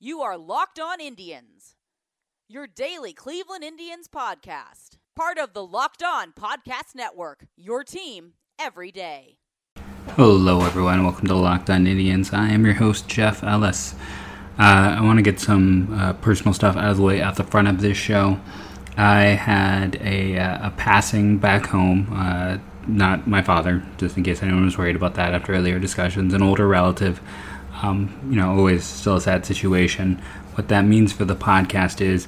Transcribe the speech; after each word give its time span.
You 0.00 0.20
are 0.20 0.38
Locked 0.38 0.78
On 0.78 1.00
Indians, 1.00 1.74
your 2.48 2.68
daily 2.68 3.12
Cleveland 3.12 3.64
Indians 3.64 4.06
podcast. 4.06 4.90
Part 5.16 5.38
of 5.38 5.54
the 5.54 5.66
Locked 5.66 6.04
On 6.04 6.32
Podcast 6.32 6.94
Network, 6.94 7.48
your 7.56 7.82
team 7.82 8.34
every 8.60 8.92
day. 8.92 9.38
Hello, 10.10 10.60
everyone. 10.60 11.02
Welcome 11.02 11.26
to 11.26 11.34
Locked 11.34 11.68
On 11.68 11.84
Indians. 11.84 12.32
I 12.32 12.50
am 12.50 12.64
your 12.64 12.74
host, 12.74 13.08
Jeff 13.08 13.42
Ellis. 13.42 13.96
Uh, 14.56 14.94
I 14.98 15.00
want 15.00 15.18
to 15.18 15.22
get 15.24 15.40
some 15.40 15.92
uh, 15.92 16.12
personal 16.12 16.54
stuff 16.54 16.76
out 16.76 16.92
of 16.92 16.98
the 16.98 17.02
way 17.02 17.20
at 17.20 17.34
the 17.34 17.42
front 17.42 17.66
of 17.66 17.80
this 17.80 17.96
show. 17.96 18.38
I 18.96 19.22
had 19.22 19.96
a, 20.00 20.38
uh, 20.38 20.68
a 20.68 20.70
passing 20.76 21.38
back 21.38 21.66
home, 21.66 22.06
uh, 22.12 22.58
not 22.86 23.26
my 23.26 23.42
father, 23.42 23.84
just 23.96 24.16
in 24.16 24.22
case 24.22 24.44
anyone 24.44 24.64
was 24.64 24.78
worried 24.78 24.94
about 24.94 25.14
that 25.14 25.34
after 25.34 25.54
earlier 25.54 25.80
discussions, 25.80 26.34
an 26.34 26.42
older 26.42 26.68
relative 26.68 27.20
um, 27.82 28.28
you 28.28 28.36
know, 28.36 28.50
always 28.56 28.84
still 28.84 29.16
a 29.16 29.20
sad 29.20 29.46
situation. 29.46 30.20
What 30.54 30.68
that 30.68 30.82
means 30.82 31.12
for 31.12 31.24
the 31.24 31.36
podcast 31.36 32.00
is 32.00 32.26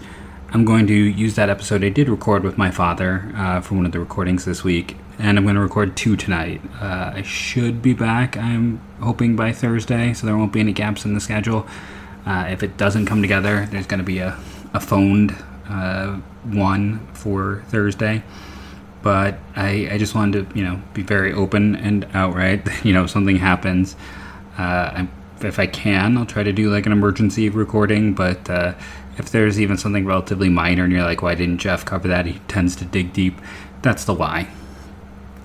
I'm 0.52 0.64
going 0.64 0.86
to 0.88 0.94
use 0.94 1.34
that 1.36 1.48
episode 1.48 1.84
I 1.84 1.88
did 1.88 2.08
record 2.08 2.42
with 2.42 2.58
my 2.58 2.70
father 2.70 3.32
uh, 3.36 3.60
for 3.60 3.74
one 3.74 3.86
of 3.86 3.92
the 3.92 4.00
recordings 4.00 4.44
this 4.44 4.64
week, 4.64 4.96
and 5.18 5.38
I'm 5.38 5.44
going 5.44 5.56
to 5.56 5.60
record 5.60 5.96
two 5.96 6.16
tonight. 6.16 6.60
Uh, 6.80 7.12
I 7.14 7.22
should 7.22 7.82
be 7.82 7.94
back, 7.94 8.36
I'm 8.36 8.80
hoping, 9.00 9.36
by 9.36 9.52
Thursday, 9.52 10.12
so 10.12 10.26
there 10.26 10.36
won't 10.36 10.52
be 10.52 10.60
any 10.60 10.72
gaps 10.72 11.04
in 11.04 11.14
the 11.14 11.20
schedule. 11.20 11.66
Uh, 12.26 12.46
if 12.50 12.62
it 12.62 12.76
doesn't 12.76 13.06
come 13.06 13.22
together, 13.22 13.66
there's 13.70 13.86
going 13.86 13.98
to 13.98 14.04
be 14.04 14.18
a, 14.18 14.38
a 14.74 14.80
phoned 14.80 15.36
uh, 15.68 16.14
one 16.44 17.06
for 17.14 17.62
Thursday. 17.68 18.22
But 19.02 19.38
I, 19.56 19.88
I 19.92 19.98
just 19.98 20.14
wanted 20.14 20.50
to, 20.50 20.58
you 20.58 20.64
know, 20.64 20.82
be 20.92 21.02
very 21.02 21.32
open 21.32 21.76
and 21.76 22.06
outright. 22.12 22.68
You 22.84 22.92
know, 22.92 23.06
something 23.06 23.36
happens. 23.36 23.96
Uh, 24.58 24.90
I'm 24.94 25.19
if 25.44 25.58
I 25.58 25.66
can, 25.66 26.16
I'll 26.16 26.26
try 26.26 26.42
to 26.42 26.52
do 26.52 26.70
like 26.70 26.86
an 26.86 26.92
emergency 26.92 27.48
recording. 27.48 28.14
But 28.14 28.48
uh, 28.48 28.74
if 29.18 29.30
there's 29.30 29.60
even 29.60 29.76
something 29.76 30.06
relatively 30.06 30.48
minor 30.48 30.84
and 30.84 30.92
you're 30.92 31.04
like, 31.04 31.22
why 31.22 31.34
didn't 31.34 31.58
Jeff 31.58 31.84
cover 31.84 32.08
that? 32.08 32.26
He 32.26 32.40
tends 32.48 32.76
to 32.76 32.84
dig 32.84 33.12
deep. 33.12 33.40
That's 33.82 34.04
the 34.04 34.14
why. 34.14 34.48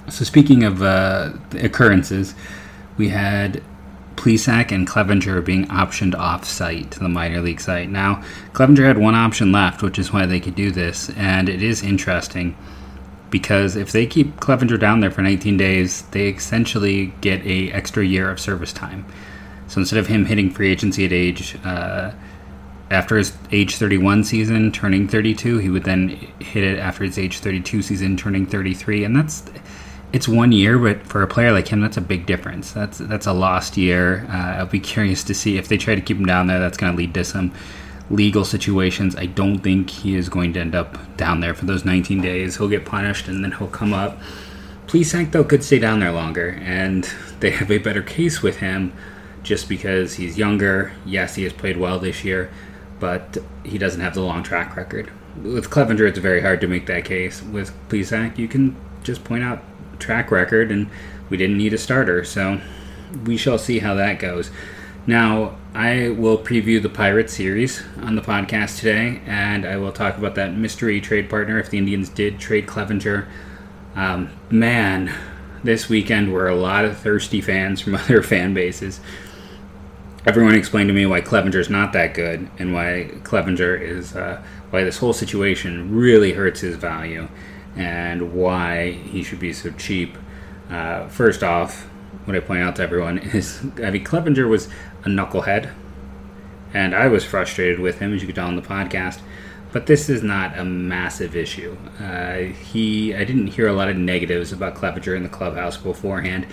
So 0.09 0.23
speaking 0.23 0.63
of 0.63 0.81
uh, 0.81 1.33
occurrences, 1.53 2.35
we 2.97 3.09
had 3.09 3.63
Plesac 4.15 4.71
and 4.71 4.87
Clevinger 4.87 5.43
being 5.43 5.65
optioned 5.67 6.15
off 6.15 6.45
site 6.45 6.91
to 6.91 6.99
the 6.99 7.09
minor 7.09 7.41
league 7.41 7.59
site. 7.59 7.89
Now, 7.89 8.23
Clevinger 8.53 8.85
had 8.85 8.97
one 8.97 9.15
option 9.15 9.52
left, 9.52 9.81
which 9.81 9.99
is 9.99 10.13
why 10.13 10.25
they 10.25 10.39
could 10.39 10.55
do 10.55 10.71
this, 10.71 11.09
and 11.11 11.49
it 11.49 11.61
is 11.61 11.83
interesting 11.83 12.55
because 13.30 13.75
if 13.75 13.91
they 13.91 14.05
keep 14.05 14.39
Clevinger 14.39 14.80
down 14.80 14.99
there 14.99 15.11
for 15.11 15.21
19 15.21 15.57
days, 15.57 16.03
they 16.11 16.30
essentially 16.30 17.07
get 17.21 17.45
a 17.45 17.71
extra 17.71 18.05
year 18.05 18.30
of 18.30 18.39
service 18.39 18.71
time. 18.71 19.05
So 19.67 19.80
instead 19.80 19.99
of 19.99 20.08
him 20.08 20.25
hitting 20.25 20.52
free 20.52 20.71
agency 20.71 21.05
at 21.05 21.11
age 21.11 21.58
uh, 21.63 22.11
after 22.91 23.17
his 23.17 23.35
age 23.52 23.77
31 23.77 24.23
season, 24.23 24.71
turning 24.71 25.08
32, 25.08 25.58
he 25.58 25.69
would 25.69 25.83
then 25.83 26.09
hit 26.39 26.63
it 26.63 26.77
after 26.77 27.03
his 27.03 27.17
age 27.17 27.39
32 27.39 27.81
season, 27.81 28.16
turning 28.16 28.45
33, 28.45 29.03
and 29.03 29.16
that's 29.16 29.43
it's 30.13 30.27
one 30.30 30.52
year, 30.53 30.77
but 30.77 31.05
for 31.05 31.23
a 31.23 31.27
player 31.27 31.52
like 31.52 31.67
him, 31.67 31.81
that's 31.81 31.97
a 31.97 32.02
big 32.02 32.25
difference. 32.25 32.71
That's 32.71 32.99
that's 32.99 33.25
a 33.25 33.33
lost 33.33 33.75
year. 33.75 34.25
Uh, 34.30 34.59
I'll 34.59 34.66
be 34.66 34.80
curious 34.80 35.23
to 35.25 35.33
see 35.33 35.58
if 35.58 35.67
they 35.67 35.77
try 35.77 35.93
to 35.95 35.99
keep 35.99 36.16
him 36.16 36.25
down 36.25 36.47
there. 36.47 36.59
That's 36.59 36.77
going 36.77 36.93
to 36.93 36.97
lead 36.97 37.13
to 37.16 37.25
some 37.25 37.52
legal 38.09 38.45
situations. 38.45 39.16
I 39.16 39.25
don't 39.25 39.59
think 39.59 39.89
he 39.89 40.16
is 40.16 40.30
going 40.30 40.53
to 40.53 40.61
end 40.61 40.73
up 40.73 41.17
down 41.17 41.41
there 41.41 41.53
for 41.53 41.66
those 41.66 41.83
19 41.83 42.21
days. 42.21 42.55
He'll 42.55 42.69
get 42.69 42.86
punished, 42.86 43.27
and 43.27 43.43
then 43.43 43.52
he'll 43.53 43.67
come 43.67 43.93
up. 43.93 44.17
Plesac 44.88 45.31
though 45.31 45.43
could 45.43 45.63
stay 45.63 45.80
down 45.80 45.99
there 45.99 46.11
longer, 46.11 46.61
and 46.61 47.09
they 47.39 47.49
have 47.49 47.69
a 47.69 47.80
better 47.80 48.03
case 48.03 48.41
with 48.41 48.58
him 48.58 48.93
just 49.45 49.69
because 49.69 50.15
he's 50.15 50.38
younger. 50.38 50.91
Yes, 51.05 51.35
he 51.35 51.43
has 51.43 51.53
played 51.53 51.77
well 51.77 51.99
this 51.99 52.25
year, 52.25 52.51
but 52.99 53.38
he 53.63 53.77
doesn't 53.77 54.02
have 54.02 54.15
the 54.15 54.21
long 54.21 54.43
track 54.43 54.75
record. 54.75 55.11
With 55.41 55.69
Clevinger, 55.69 56.09
it's 56.09 56.17
very 56.17 56.41
hard 56.41 56.59
to 56.61 56.67
make 56.67 56.87
that 56.87 57.05
case. 57.05 57.41
With 57.43 57.71
Plesac, 57.87 58.37
you 58.37 58.47
can 58.47 58.75
just 59.03 59.23
point 59.23 59.43
out 59.43 59.64
track 59.99 60.31
record, 60.31 60.71
and 60.71 60.89
we 61.30 61.37
didn't 61.37 61.58
need 61.58 61.73
a 61.73 61.77
starter, 61.77 62.25
so 62.25 62.59
we 63.23 63.37
shall 63.37 63.59
see 63.59 63.80
how 63.80 63.93
that 63.93 64.20
goes. 64.20 64.49
Now, 65.08 65.58
I 65.75 66.09
will 66.09 66.39
preview 66.39 66.81
the 66.81 66.89
Pirates 66.89 67.33
series 67.33 67.83
on 68.02 68.15
the 68.15 68.23
podcast 68.23 68.80
today, 68.80 69.21
and 69.27 69.64
I 69.64 69.77
will 69.77 69.91
talk 69.91 70.17
about 70.17 70.33
that 70.36 70.55
mystery 70.55 70.99
trade 70.99 71.30
partner 71.30 71.59
if 71.59 71.70
the 71.70 71.77
Indians 71.77 72.09
did 72.09 72.39
trade 72.39 72.65
Clevinger. 72.65 73.27
Um, 73.95 74.31
man, 74.49 75.14
this 75.64 75.87
weekend 75.87 76.33
were 76.33 76.47
a 76.47 76.55
lot 76.55 76.86
of 76.86 76.97
thirsty 76.97 77.41
fans 77.41 77.81
from 77.81 77.93
other 77.95 78.23
fan 78.23 78.55
bases 78.55 78.99
everyone 80.25 80.55
explained 80.55 80.87
to 80.87 80.93
me 80.93 81.05
why 81.05 81.21
Clevinger's 81.21 81.69
not 81.69 81.93
that 81.93 82.13
good 82.13 82.49
and 82.58 82.73
why 82.73 83.09
Clevinger 83.23 83.80
is 83.80 84.15
uh, 84.15 84.41
why 84.71 84.83
this 84.83 84.97
whole 84.97 85.13
situation 85.13 85.95
really 85.95 86.33
hurts 86.33 86.61
his 86.61 86.75
value 86.75 87.27
and 87.75 88.33
why 88.33 88.91
he 88.91 89.23
should 89.23 89.39
be 89.39 89.53
so 89.53 89.71
cheap. 89.71 90.17
Uh, 90.69 91.08
first 91.08 91.43
off, 91.43 91.83
what 92.25 92.35
I 92.35 92.39
point 92.39 92.61
out 92.61 92.75
to 92.77 92.83
everyone 92.83 93.17
is 93.33 93.61
I 93.83 93.91
mean 93.91 94.03
Clevinger 94.03 94.49
was 94.49 94.67
a 95.03 95.08
knucklehead, 95.08 95.71
and 96.73 96.95
I 96.95 97.08
was 97.08 97.23
frustrated 97.23 97.80
with 97.80 97.99
him 97.99 98.14
as 98.14 98.21
you 98.21 98.27
could 98.27 98.35
tell 98.35 98.47
on 98.47 98.55
the 98.55 98.61
podcast. 98.61 99.19
But 99.71 99.87
this 99.87 100.08
is 100.08 100.23
not 100.23 100.58
a 100.58 100.64
massive 100.64 101.35
issue. 101.35 101.75
Uh, 101.99 102.37
he, 102.37 103.14
I 103.14 103.25
didn't 103.25 103.47
hear 103.47 103.67
a 103.67 103.73
lot 103.73 103.89
of 103.89 103.97
negatives 103.97 104.53
about 104.53 104.75
Clevinger 104.75 105.17
in 105.17 105.23
the 105.23 105.30
clubhouse 105.30 105.75
beforehand. 105.75 106.47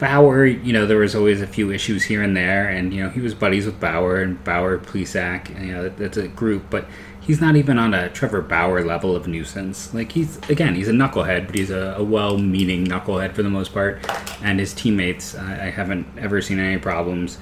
Bauer, 0.00 0.46
you 0.46 0.72
know, 0.72 0.86
there 0.86 0.96
was 0.96 1.14
always 1.14 1.42
a 1.42 1.46
few 1.46 1.70
issues 1.70 2.04
here 2.04 2.22
and 2.22 2.34
there, 2.34 2.68
and 2.68 2.92
you 2.92 3.02
know, 3.02 3.10
he 3.10 3.20
was 3.20 3.34
buddies 3.34 3.66
with 3.66 3.78
Bauer 3.78 4.22
and 4.22 4.42
Bauer, 4.42 4.78
Plesac, 4.78 5.54
and 5.54 5.66
you 5.66 5.72
know, 5.72 5.88
that's 5.90 6.16
a 6.16 6.26
group, 6.26 6.64
but 6.70 6.88
he's 7.20 7.38
not 7.38 7.54
even 7.54 7.78
on 7.78 7.92
a 7.92 8.08
Trevor 8.08 8.40
Bauer 8.40 8.82
level 8.82 9.14
of 9.14 9.28
nuisance. 9.28 9.92
Like 9.92 10.12
he's 10.12 10.38
again, 10.48 10.74
he's 10.74 10.88
a 10.88 10.92
knucklehead, 10.92 11.46
but 11.46 11.54
he's 11.54 11.70
a, 11.70 11.94
a 11.98 12.02
well-meaning 12.02 12.86
knucklehead 12.86 13.34
for 13.34 13.42
the 13.42 13.50
most 13.50 13.74
part, 13.74 14.00
and 14.42 14.58
his 14.58 14.72
teammates, 14.72 15.34
I, 15.34 15.66
I 15.66 15.70
haven't 15.70 16.06
ever 16.18 16.40
seen 16.40 16.58
any 16.58 16.78
problems. 16.78 17.38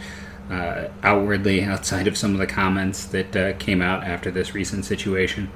Uh, 0.50 0.88
outwardly, 1.02 1.62
outside 1.62 2.08
of 2.08 2.16
some 2.16 2.32
of 2.32 2.38
the 2.38 2.46
comments 2.46 3.04
that 3.06 3.36
uh, 3.36 3.52
came 3.58 3.82
out 3.82 4.02
after 4.02 4.30
this 4.30 4.54
recent 4.54 4.84
situation, 4.84 5.50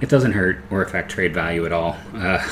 it 0.00 0.08
doesn't 0.08 0.32
hurt 0.32 0.58
or 0.70 0.82
affect 0.82 1.10
trade 1.10 1.34
value 1.34 1.64
at 1.66 1.72
all. 1.72 1.96
Uh, 2.14 2.46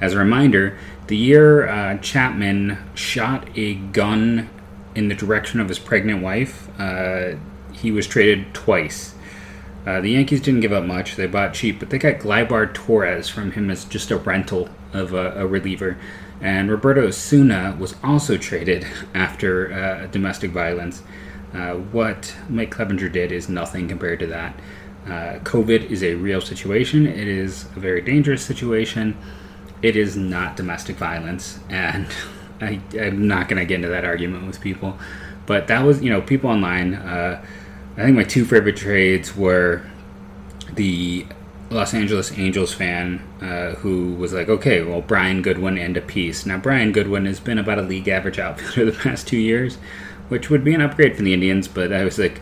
as 0.00 0.14
a 0.14 0.18
reminder, 0.18 0.78
the 1.08 1.16
year 1.16 1.68
uh, 1.68 1.98
Chapman 1.98 2.78
shot 2.94 3.48
a 3.56 3.74
gun 3.74 4.48
in 4.94 5.08
the 5.08 5.14
direction 5.14 5.60
of 5.60 5.68
his 5.68 5.78
pregnant 5.78 6.22
wife, 6.22 6.68
uh, 6.78 7.36
he 7.72 7.90
was 7.90 8.06
traded 8.06 8.52
twice. 8.54 9.14
Uh, 9.86 10.00
the 10.00 10.10
Yankees 10.10 10.40
didn't 10.40 10.60
give 10.60 10.72
up 10.72 10.84
much. 10.84 11.16
They 11.16 11.26
bought 11.26 11.54
cheap, 11.54 11.78
but 11.78 11.90
they 11.90 11.98
got 11.98 12.18
Gleyber 12.18 12.74
Torres 12.74 13.28
from 13.28 13.52
him 13.52 13.70
as 13.70 13.84
just 13.84 14.10
a 14.10 14.16
rental 14.16 14.68
of 14.92 15.14
a, 15.14 15.32
a 15.32 15.46
reliever. 15.46 15.96
And 16.40 16.70
Roberto 16.70 17.06
Osuna 17.06 17.76
was 17.78 17.94
also 18.04 18.36
traded 18.36 18.86
after 19.14 19.72
uh, 19.72 20.06
domestic 20.08 20.50
violence. 20.50 21.02
Uh, 21.54 21.74
what 21.74 22.34
Mike 22.48 22.74
Clevinger 22.74 23.10
did 23.10 23.32
is 23.32 23.48
nothing 23.48 23.88
compared 23.88 24.18
to 24.18 24.26
that. 24.26 24.54
Uh, 25.06 25.38
COVID 25.44 25.90
is 25.90 26.02
a 26.02 26.14
real 26.14 26.40
situation. 26.40 27.06
It 27.06 27.26
is 27.26 27.64
a 27.76 27.80
very 27.80 28.02
dangerous 28.02 28.44
situation 28.44 29.16
it 29.82 29.96
is 29.96 30.16
not 30.16 30.56
domestic 30.56 30.96
violence, 30.96 31.58
and 31.68 32.06
I, 32.60 32.80
am 32.94 33.26
not 33.28 33.48
going 33.48 33.60
to 33.60 33.66
get 33.66 33.76
into 33.76 33.88
that 33.88 34.04
argument 34.04 34.46
with 34.46 34.60
people. 34.60 34.98
But 35.46 35.68
that 35.68 35.84
was, 35.84 36.02
you 36.02 36.10
know, 36.10 36.20
people 36.20 36.50
online. 36.50 36.94
Uh, 36.94 37.42
I 37.96 38.02
think 38.02 38.16
my 38.16 38.24
two 38.24 38.44
favorite 38.44 38.76
trades 38.76 39.34
were 39.34 39.82
the 40.74 41.26
Los 41.70 41.94
Angeles 41.94 42.36
Angels 42.38 42.72
fan 42.72 43.20
uh, 43.42 43.74
who 43.76 44.14
was 44.14 44.32
like, 44.32 44.48
okay, 44.48 44.82
well, 44.82 45.00
Brian 45.00 45.42
Goodwin 45.42 45.78
and 45.78 45.96
a 45.96 46.00
piece. 46.00 46.46
Now, 46.46 46.58
Brian 46.58 46.92
Goodwin 46.92 47.26
has 47.26 47.40
been 47.40 47.58
about 47.58 47.78
a 47.78 47.82
league 47.82 48.08
average 48.08 48.38
outfielder 48.38 48.84
the 48.90 48.98
past 48.98 49.28
two 49.28 49.38
years, 49.38 49.76
which 50.28 50.50
would 50.50 50.64
be 50.64 50.74
an 50.74 50.80
upgrade 50.80 51.16
for 51.16 51.22
the 51.22 51.34
Indians, 51.34 51.68
but 51.68 51.92
I 51.92 52.04
was 52.04 52.18
like, 52.18 52.40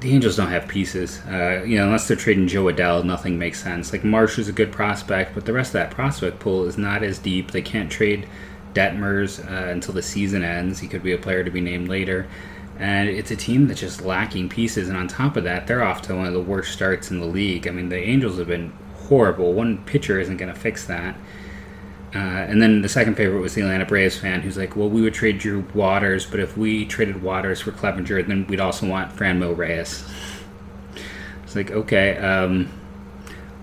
the 0.00 0.12
Angels 0.12 0.36
don't 0.36 0.48
have 0.48 0.68
pieces. 0.68 1.20
Uh, 1.28 1.62
you 1.66 1.76
know, 1.76 1.84
unless 1.84 2.08
they're 2.08 2.16
trading 2.16 2.48
Jo 2.48 2.64
Adell, 2.64 3.04
nothing 3.04 3.38
makes 3.38 3.62
sense. 3.62 3.92
Like 3.92 4.04
Marsh 4.04 4.38
is 4.38 4.48
a 4.48 4.52
good 4.52 4.72
prospect, 4.72 5.34
but 5.34 5.44
the 5.44 5.52
rest 5.52 5.70
of 5.70 5.74
that 5.74 5.90
prospect 5.90 6.38
pool 6.38 6.64
is 6.64 6.78
not 6.78 7.02
as 7.02 7.18
deep. 7.18 7.50
They 7.50 7.62
can't 7.62 7.90
trade 7.90 8.28
Detmers 8.74 9.44
uh, 9.44 9.70
until 9.70 9.94
the 9.94 10.02
season 10.02 10.42
ends. 10.42 10.78
He 10.78 10.88
could 10.88 11.02
be 11.02 11.12
a 11.12 11.18
player 11.18 11.44
to 11.44 11.50
be 11.50 11.60
named 11.60 11.88
later. 11.88 12.26
And 12.78 13.08
it's 13.08 13.30
a 13.30 13.36
team 13.36 13.66
that's 13.66 13.80
just 13.80 14.02
lacking 14.02 14.48
pieces. 14.48 14.88
And 14.88 14.96
on 14.96 15.08
top 15.08 15.36
of 15.36 15.44
that, 15.44 15.66
they're 15.66 15.82
off 15.82 16.02
to 16.02 16.14
one 16.14 16.26
of 16.26 16.32
the 16.32 16.40
worst 16.40 16.72
starts 16.72 17.10
in 17.10 17.18
the 17.18 17.26
league. 17.26 17.66
I 17.66 17.72
mean, 17.72 17.88
the 17.88 17.98
Angels 17.98 18.38
have 18.38 18.46
been 18.46 18.72
horrible. 18.94 19.52
One 19.52 19.84
pitcher 19.84 20.20
isn't 20.20 20.36
going 20.36 20.52
to 20.52 20.58
fix 20.58 20.86
that. 20.86 21.16
Uh, 22.14 22.18
and 22.18 22.62
then 22.62 22.80
the 22.80 22.88
second 22.88 23.16
favorite 23.16 23.40
was 23.40 23.54
the 23.54 23.60
Atlanta 23.60 23.84
Braves 23.84 24.16
fan 24.16 24.40
who's 24.40 24.56
like, 24.56 24.76
well, 24.76 24.88
we 24.88 25.02
would 25.02 25.12
trade 25.12 25.38
Drew 25.38 25.60
Waters, 25.74 26.24
but 26.24 26.40
if 26.40 26.56
we 26.56 26.86
traded 26.86 27.22
Waters 27.22 27.60
for 27.60 27.70
Clevinger, 27.70 28.26
then 28.26 28.46
we'd 28.46 28.60
also 28.60 28.88
want 28.88 29.14
Franmil 29.14 29.56
Reyes. 29.56 30.04
It's 31.44 31.54
like, 31.54 31.70
okay, 31.70 32.16
um, 32.16 32.70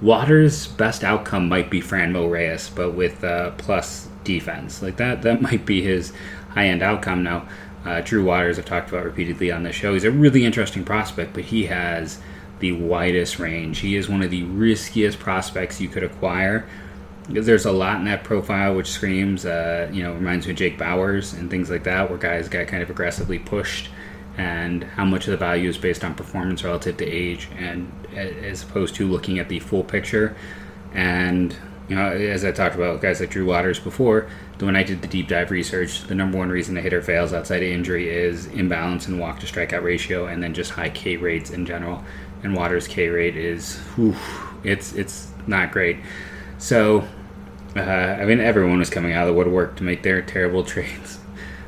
Waters' 0.01 0.67
best 0.67 1.03
outcome 1.03 1.49
might 1.49 1.71
be 1.71 1.81
Franmil 1.81 2.29
Reyes, 2.29 2.69
but 2.69 2.91
with 2.91 3.23
uh, 3.23 3.51
plus 3.51 4.09
defense. 4.23 4.81
Like 4.81 4.97
that, 4.97 5.23
that 5.23 5.41
might 5.41 5.65
be 5.65 5.81
his 5.81 6.13
high 6.49 6.67
end 6.67 6.83
outcome 6.83 7.23
now. 7.23 7.47
Uh, 7.83 8.01
Drew 8.01 8.23
Waters, 8.23 8.57
I've 8.57 8.65
talked 8.65 8.89
about 8.89 9.05
repeatedly 9.05 9.51
on 9.51 9.63
the 9.63 9.71
show. 9.71 9.93
He's 9.93 10.03
a 10.03 10.11
really 10.11 10.43
interesting 10.43 10.83
prospect, 10.83 11.33
but 11.33 11.45
he 11.45 11.67
has 11.67 12.19
the 12.59 12.71
widest 12.71 13.37
range. 13.37 13.79
He 13.79 13.95
is 13.95 14.09
one 14.09 14.23
of 14.23 14.31
the 14.31 14.43
riskiest 14.43 15.19
prospects 15.19 15.79
you 15.79 15.87
could 15.89 16.03
acquire. 16.03 16.67
There's 17.27 17.65
a 17.65 17.71
lot 17.71 17.97
in 17.97 18.05
that 18.05 18.23
profile 18.23 18.75
which 18.75 18.87
screams, 18.87 19.45
uh, 19.45 19.89
you 19.91 20.03
know, 20.03 20.13
reminds 20.13 20.45
me 20.45 20.51
of 20.51 20.57
Jake 20.57 20.77
Bauers 20.77 21.33
and 21.33 21.49
things 21.49 21.69
like 21.71 21.83
that, 21.83 22.09
where 22.09 22.19
guys 22.19 22.47
get 22.47 22.67
kind 22.67 22.83
of 22.83 22.89
aggressively 22.89 23.39
pushed, 23.39 23.89
and 24.37 24.83
how 24.83 25.05
much 25.05 25.27
of 25.27 25.31
the 25.31 25.37
value 25.37 25.69
is 25.69 25.77
based 25.77 26.03
on 26.03 26.13
performance 26.13 26.63
relative 26.63 26.97
to 26.97 27.05
age, 27.05 27.49
and 27.57 27.91
as 28.15 28.61
opposed 28.63 28.95
to 28.95 29.07
looking 29.07 29.39
at 29.39 29.49
the 29.49 29.59
full 29.59 29.83
picture. 29.83 30.35
And 30.93 31.55
you 31.89 31.95
know, 31.95 32.11
as 32.11 32.43
I 32.43 32.51
talked 32.51 32.75
about 32.75 33.01
guys 33.01 33.19
like 33.19 33.29
Drew 33.31 33.45
Waters 33.45 33.79
before, 33.79 34.27
when 34.59 34.75
I 34.75 34.83
did 34.83 35.01
the 35.01 35.07
deep 35.07 35.27
dive 35.27 35.51
research, 35.51 36.03
the 36.03 36.15
number 36.15 36.37
one 36.37 36.49
reason 36.49 36.75
the 36.75 36.81
hitter 36.81 37.01
fails 37.01 37.33
outside 37.33 37.61
of 37.61 37.69
injury 37.69 38.09
is 38.09 38.47
imbalance 38.47 39.07
in 39.07 39.19
walk 39.19 39.39
to 39.39 39.45
strikeout 39.45 39.83
ratio, 39.83 40.27
and 40.27 40.41
then 40.41 40.53
just 40.53 40.71
high 40.71 40.89
K 40.89 41.17
rates 41.17 41.49
in 41.49 41.65
general. 41.65 42.03
And 42.43 42.55
Waters' 42.55 42.87
K 42.87 43.09
rate 43.09 43.35
is, 43.35 43.77
whew, 43.95 44.15
it's 44.63 44.93
it's 44.93 45.27
not 45.47 45.71
great. 45.71 45.97
So, 46.57 47.07
uh, 47.75 47.81
I 47.81 48.25
mean, 48.25 48.39
everyone 48.39 48.79
was 48.79 48.89
coming 48.89 49.13
out 49.13 49.27
of 49.27 49.33
the 49.33 49.37
woodwork 49.37 49.75
to 49.77 49.83
make 49.83 50.03
their 50.03 50.21
terrible 50.21 50.63
trades. 50.73 51.19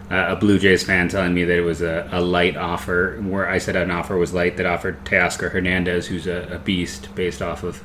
Uh, 0.09 0.27
a 0.29 0.35
Blue 0.37 0.57
Jays 0.57 0.83
fan 0.83 1.09
telling 1.09 1.33
me 1.33 1.43
that 1.43 1.57
it 1.57 1.61
was 1.61 1.81
a, 1.81 2.07
a, 2.13 2.21
light 2.21 2.55
offer, 2.55 3.19
where 3.21 3.49
I 3.49 3.57
said 3.57 3.75
an 3.75 3.91
offer 3.91 4.15
was 4.15 4.33
light 4.33 4.55
that 4.55 4.65
offered 4.65 5.03
Teoscar 5.03 5.51
Hernandez, 5.51 6.07
who's 6.07 6.27
a, 6.27 6.47
a 6.49 6.59
beast, 6.59 7.13
based 7.13 7.41
off 7.41 7.63
of 7.63 7.83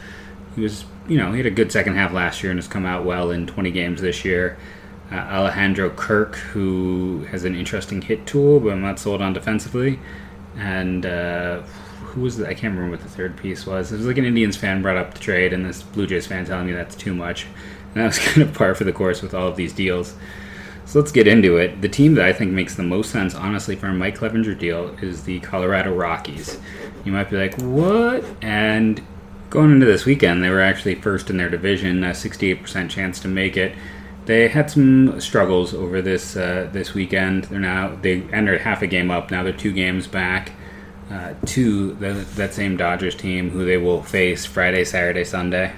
he 0.54 0.60
was 0.60 0.84
you 1.08 1.16
know, 1.16 1.32
he 1.32 1.38
had 1.38 1.46
a 1.46 1.50
good 1.50 1.72
second 1.72 1.94
half 1.94 2.12
last 2.12 2.42
year 2.42 2.50
and 2.50 2.58
has 2.58 2.69
come 2.69 2.86
out 2.86 3.04
well 3.04 3.30
in 3.30 3.46
20 3.46 3.70
games 3.70 4.00
this 4.00 4.25
year. 4.25 4.56
Uh, 5.10 5.16
Alejandro 5.16 5.90
Kirk, 5.90 6.36
who 6.36 7.25
has 7.30 7.44
an 7.44 7.54
interesting 7.54 8.00
hit 8.00 8.26
tool, 8.26 8.60
but 8.60 8.70
I'm 8.70 8.80
not 8.80 8.98
sold 8.98 9.20
on 9.20 9.32
defensively. 9.32 9.98
And 10.56 11.04
uh, 11.04 11.62
who 12.00 12.22
was 12.22 12.36
the, 12.36 12.46
I 12.46 12.54
can't 12.54 12.75
remember 12.75 12.92
what 12.92 13.00
the 13.00 13.08
third 13.08 13.36
piece 13.36 13.66
was. 13.66 13.92
It 13.92 13.96
was 13.96 14.06
like 14.06 14.18
an 14.18 14.25
Indians 14.25 14.56
fan 14.56 14.80
brought 14.80 14.96
up 14.96 15.14
the 15.14 15.20
trade, 15.20 15.52
and 15.52 15.64
this 15.64 15.82
Blue 15.82 16.06
Jays 16.06 16.26
fan 16.26 16.44
telling 16.44 16.66
me 16.66 16.72
that's 16.72 16.94
too 16.94 17.14
much. 17.14 17.46
And 17.94 18.02
that 18.02 18.06
was 18.06 18.18
kind 18.18 18.40
of 18.40 18.54
par 18.54 18.74
for 18.74 18.84
the 18.84 18.92
course 18.92 19.20
with 19.20 19.34
all 19.34 19.48
of 19.48 19.56
these 19.56 19.72
deals. 19.72 20.14
So 20.86 20.98
let's 20.98 21.12
get 21.12 21.28
into 21.28 21.58
it. 21.58 21.82
The 21.82 21.88
team 21.88 22.14
that 22.14 22.24
I 22.24 22.32
think 22.32 22.50
makes 22.50 22.74
the 22.74 22.82
most 22.82 23.10
sense, 23.10 23.34
honestly, 23.34 23.76
for 23.76 23.88
a 23.88 23.92
Mike 23.92 24.18
Clevinger 24.18 24.58
deal 24.58 24.96
is 25.02 25.24
the 25.24 25.40
Colorado 25.40 25.94
Rockies. 25.94 26.58
You 27.04 27.12
might 27.12 27.28
be 27.28 27.36
like, 27.36 27.54
what? 27.60 28.24
And 28.40 29.02
Going 29.52 29.70
into 29.72 29.84
this 29.84 30.06
weekend, 30.06 30.42
they 30.42 30.48
were 30.48 30.62
actually 30.62 30.94
first 30.94 31.28
in 31.28 31.36
their 31.36 31.50
division, 31.50 32.02
a 32.04 32.12
68% 32.12 32.88
chance 32.88 33.20
to 33.20 33.28
make 33.28 33.58
it. 33.58 33.74
They 34.24 34.48
had 34.48 34.70
some 34.70 35.20
struggles 35.20 35.74
over 35.74 36.00
this 36.00 36.36
uh, 36.36 36.70
this 36.72 36.94
weekend. 36.94 37.44
They're 37.44 37.60
now 37.60 37.94
they 38.00 38.22
entered 38.32 38.62
half 38.62 38.80
a 38.80 38.86
game 38.86 39.10
up. 39.10 39.30
Now 39.30 39.42
they're 39.42 39.52
two 39.52 39.72
games 39.72 40.06
back 40.06 40.52
uh, 41.10 41.34
to 41.48 41.92
the, 41.96 42.12
that 42.36 42.54
same 42.54 42.78
Dodgers 42.78 43.14
team, 43.14 43.50
who 43.50 43.66
they 43.66 43.76
will 43.76 44.02
face 44.02 44.46
Friday, 44.46 44.84
Saturday, 44.84 45.24
Sunday. 45.24 45.74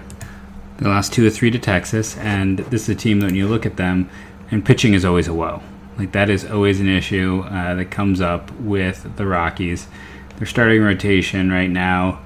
They 0.78 0.88
lost 0.88 1.12
two 1.12 1.26
or 1.26 1.30
three 1.30 1.50
to 1.50 1.58
Texas, 1.58 2.16
and 2.18 2.58
this 2.58 2.82
is 2.82 2.88
a 2.88 2.94
team 2.94 3.20
that 3.20 3.26
when 3.26 3.36
you 3.36 3.46
look 3.46 3.64
at 3.64 3.76
them, 3.76 4.10
and 4.50 4.64
pitching 4.64 4.94
is 4.94 5.04
always 5.04 5.28
a 5.28 5.34
woe. 5.34 5.62
Like 5.96 6.12
that 6.12 6.28
is 6.28 6.44
always 6.44 6.80
an 6.80 6.88
issue 6.88 7.44
uh, 7.46 7.74
that 7.74 7.90
comes 7.90 8.20
up 8.20 8.50
with 8.52 9.16
the 9.16 9.26
Rockies. 9.26 9.86
Their 10.38 10.46
starting 10.46 10.82
rotation 10.82 11.52
right 11.52 11.70
now 11.70 12.20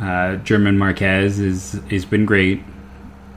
uh, 0.00 0.36
German 0.36 0.78
Marquez 0.78 1.38
is 1.38 1.80
has 1.90 2.04
been 2.04 2.24
great 2.24 2.62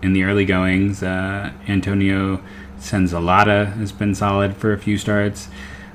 in 0.01 0.13
the 0.13 0.24
early 0.24 0.45
goings. 0.45 1.04
Uh, 1.04 1.51
Antonio 1.68 2.42
Senzatela 2.80 3.74
has 3.74 3.92
been 3.92 4.15
solid 4.15 4.56
for 4.56 4.71
a 4.71 4.77
few 4.77 4.98
starts. 4.98 5.50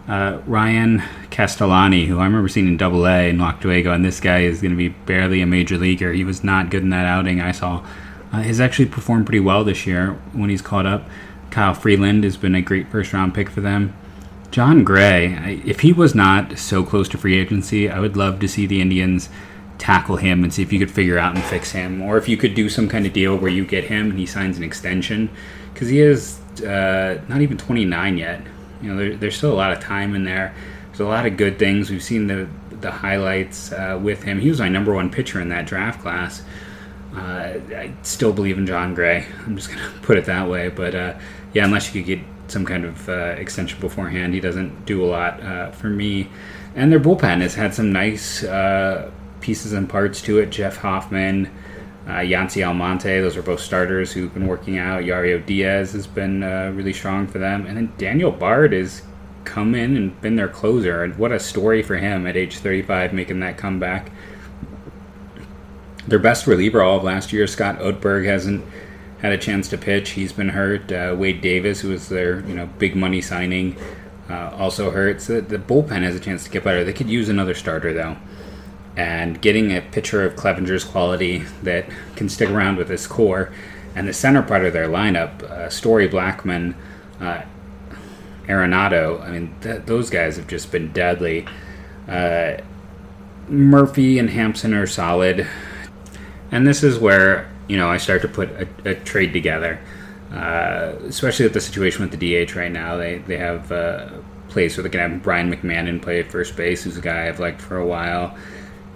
Uh, 0.06 0.40
Ryan 0.46 1.02
Castellani, 1.30 2.06
who 2.06 2.18
I 2.18 2.24
remember 2.24 2.48
seeing 2.48 2.66
in 2.66 2.76
Double 2.78 3.06
A 3.06 3.28
in 3.28 3.38
Duego, 3.60 3.92
and 3.92 4.04
this 4.04 4.20
guy 4.20 4.40
is 4.40 4.62
going 4.62 4.72
to 4.72 4.76
be 4.76 4.88
barely 4.88 5.42
a 5.42 5.46
major 5.46 5.76
leaguer. 5.76 6.12
He 6.12 6.24
was 6.24 6.42
not 6.42 6.70
good 6.70 6.82
in 6.82 6.90
that 6.90 7.04
outing 7.04 7.40
I 7.40 7.52
saw. 7.52 7.84
Uh, 8.32 8.42
he's 8.42 8.60
actually 8.60 8.86
performed 8.86 9.26
pretty 9.26 9.40
well 9.40 9.64
this 9.64 9.86
year 9.86 10.18
when 10.32 10.50
he's 10.50 10.62
caught 10.62 10.86
up. 10.86 11.08
Kyle 11.50 11.74
Freeland 11.74 12.24
has 12.24 12.36
been 12.36 12.54
a 12.54 12.62
great 12.62 12.88
first 12.88 13.12
round 13.12 13.34
pick 13.34 13.48
for 13.48 13.60
them. 13.60 13.94
Jon 14.50 14.84
Gray, 14.84 15.60
if 15.64 15.80
he 15.80 15.92
was 15.92 16.14
not 16.14 16.58
so 16.58 16.82
close 16.82 17.08
to 17.10 17.18
free 17.18 17.38
agency, 17.38 17.90
I 17.90 18.00
would 18.00 18.16
love 18.16 18.40
to 18.40 18.48
see 18.48 18.66
the 18.66 18.80
Indians 18.80 19.28
tackle 19.76 20.16
him 20.16 20.42
and 20.42 20.52
see 20.52 20.62
if 20.62 20.72
you 20.72 20.78
could 20.78 20.90
figure 20.90 21.18
out 21.18 21.34
and 21.34 21.44
fix 21.44 21.72
him, 21.72 22.02
or 22.02 22.16
if 22.16 22.28
you 22.28 22.36
could 22.36 22.54
do 22.54 22.68
some 22.68 22.88
kind 22.88 23.06
of 23.06 23.12
deal 23.12 23.36
where 23.36 23.50
you 23.50 23.64
get 23.64 23.84
him 23.84 24.10
and 24.10 24.18
he 24.18 24.26
signs 24.26 24.56
an 24.56 24.64
extension, 24.64 25.30
because 25.72 25.88
he 25.88 26.00
is 26.00 26.40
uh, 26.62 27.22
not 27.28 27.40
even 27.42 27.56
29 27.56 28.18
yet. 28.18 28.42
You 28.82 28.90
know, 28.90 28.96
there, 28.96 29.16
there's 29.16 29.36
still 29.36 29.52
a 29.52 29.54
lot 29.54 29.72
of 29.72 29.80
time 29.80 30.14
in 30.14 30.24
there. 30.24 30.54
There's 30.88 31.00
a 31.00 31.04
lot 31.04 31.26
of 31.26 31.36
good 31.36 31.58
things. 31.58 31.90
We've 31.90 32.02
seen 32.02 32.26
the 32.26 32.48
the 32.80 32.90
highlights 32.92 33.72
uh, 33.72 33.98
with 34.00 34.22
him. 34.22 34.38
He 34.38 34.48
was 34.48 34.60
my 34.60 34.68
number 34.68 34.94
one 34.94 35.10
pitcher 35.10 35.40
in 35.40 35.48
that 35.48 35.66
draft 35.66 36.00
class. 36.00 36.42
Uh, 37.14 37.58
I 37.70 37.92
still 38.02 38.32
believe 38.32 38.58
in 38.58 38.66
Jon 38.66 38.94
Gray. 38.94 39.26
I'm 39.46 39.56
just 39.56 39.70
gonna 39.70 39.90
put 40.02 40.18
it 40.18 40.24
that 40.26 40.48
way. 40.48 40.68
But 40.68 40.94
uh, 40.94 41.18
yeah, 41.52 41.64
unless 41.64 41.94
you 41.94 42.02
could 42.02 42.06
get 42.06 42.20
some 42.48 42.64
kind 42.64 42.84
of 42.84 43.08
uh, 43.08 43.34
extension 43.38 43.80
beforehand, 43.80 44.34
he 44.34 44.40
doesn't 44.40 44.86
do 44.86 45.04
a 45.04 45.06
lot 45.06 45.42
uh, 45.42 45.70
for 45.70 45.88
me. 45.88 46.28
And 46.74 46.92
their 46.92 47.00
bullpen 47.00 47.40
has 47.40 47.54
had 47.54 47.74
some 47.74 47.92
nice 47.92 48.42
pieces 49.40 49.72
and 49.72 49.88
parts 49.88 50.20
to 50.22 50.38
it. 50.38 50.50
Jeff 50.50 50.76
Hoffman, 50.76 51.50
uh, 52.06 52.20
Yency 52.20 52.66
Almonte, 52.66 53.20
those 53.20 53.36
are 53.36 53.42
both 53.42 53.60
starters 53.60 54.12
who've 54.12 54.32
been 54.32 54.46
working 54.46 54.78
out. 54.78 55.02
Jairo 55.02 55.44
Diaz 55.44 55.92
has 55.92 56.06
been 56.06 56.42
uh, 56.42 56.72
really 56.74 56.92
strong 56.92 57.26
for 57.26 57.38
them. 57.38 57.66
And 57.66 57.76
then 57.76 57.92
Daniel 57.98 58.30
Bard 58.30 58.72
has 58.72 59.02
come 59.44 59.74
in 59.74 59.96
and 59.96 60.20
been 60.20 60.36
their 60.36 60.48
closer. 60.48 61.04
And 61.04 61.16
what 61.16 61.32
a 61.32 61.40
story 61.40 61.82
for 61.82 61.96
him 61.96 62.26
at 62.26 62.36
age 62.36 62.58
35 62.58 63.12
making 63.12 63.40
that 63.40 63.58
comeback. 63.58 64.10
Their 66.08 66.18
best 66.18 66.46
reliever 66.46 66.82
all 66.82 66.98
of 66.98 67.04
last 67.04 67.32
year, 67.32 67.46
Scott 67.46 67.80
Oberg, 67.80 68.24
hasn't 68.24 68.64
had 69.20 69.32
a 69.32 69.38
chance 69.38 69.68
to 69.68 69.78
pitch. 69.78 70.10
He's 70.10 70.32
been 70.32 70.50
hurt. 70.50 70.90
Uh, 70.90 71.14
Wade 71.18 71.40
Davis, 71.40 71.80
who 71.80 71.90
was 71.90 72.08
their 72.08 72.40
you 72.46 72.54
know 72.54 72.66
big 72.78 72.96
money 72.96 73.20
signing, 73.20 73.76
uh, 74.30 74.50
also 74.56 74.90
hurt. 74.90 75.20
So 75.20 75.40
the 75.40 75.58
bullpen 75.58 76.02
has 76.02 76.14
a 76.14 76.20
chance 76.20 76.44
to 76.44 76.50
get 76.50 76.64
better. 76.64 76.84
They 76.84 76.92
could 76.92 77.10
use 77.10 77.28
another 77.28 77.54
starter 77.54 77.92
though 77.92 78.16
and 78.98 79.40
getting 79.40 79.70
a 79.70 79.80
pitcher 79.80 80.24
of 80.24 80.34
Clevinger's 80.34 80.82
quality 80.82 81.44
that 81.62 81.88
can 82.16 82.28
stick 82.28 82.50
around 82.50 82.76
with 82.78 82.88
his 82.88 83.06
core. 83.06 83.52
And 83.94 84.08
the 84.08 84.12
center 84.12 84.42
part 84.42 84.64
of 84.64 84.72
their 84.72 84.88
lineup, 84.88 85.40
uh, 85.44 85.68
Story 85.70 86.08
Blackmon, 86.08 86.74
uh, 87.20 87.42
Arenado, 88.48 89.22
I 89.22 89.30
mean, 89.30 89.54
th- 89.60 89.82
those 89.86 90.10
guys 90.10 90.36
have 90.36 90.48
just 90.48 90.72
been 90.72 90.92
deadly. 90.92 91.46
Uh, 92.08 92.54
Murphy 93.48 94.18
and 94.18 94.30
Hampson 94.30 94.74
are 94.74 94.86
solid. 94.86 95.46
And 96.50 96.66
this 96.66 96.82
is 96.82 96.98
where, 96.98 97.50
you 97.68 97.76
know, 97.76 97.88
I 97.88 97.98
start 97.98 98.22
to 98.22 98.28
put 98.28 98.50
a, 98.50 98.68
a 98.84 98.94
trade 98.94 99.32
together. 99.32 99.80
Uh, 100.32 100.94
especially 101.06 101.46
with 101.46 101.54
the 101.54 101.60
situation 101.60 102.02
with 102.02 102.18
the 102.18 102.44
DH 102.46 102.54
right 102.54 102.70
now. 102.70 102.98
They, 102.98 103.18
they 103.18 103.38
have 103.38 103.72
uh, 103.72 104.10
place 104.48 104.76
where 104.76 104.82
they 104.82 104.90
can 104.90 105.00
have 105.00 105.22
Brian 105.22 105.50
McMahon 105.50 106.00
play 106.02 106.20
at 106.20 106.30
first 106.30 106.54
base, 106.54 106.84
who's 106.84 106.98
a 106.98 107.00
guy 107.00 107.28
I've 107.28 107.40
liked 107.40 107.62
for 107.62 107.78
a 107.78 107.86
while. 107.86 108.36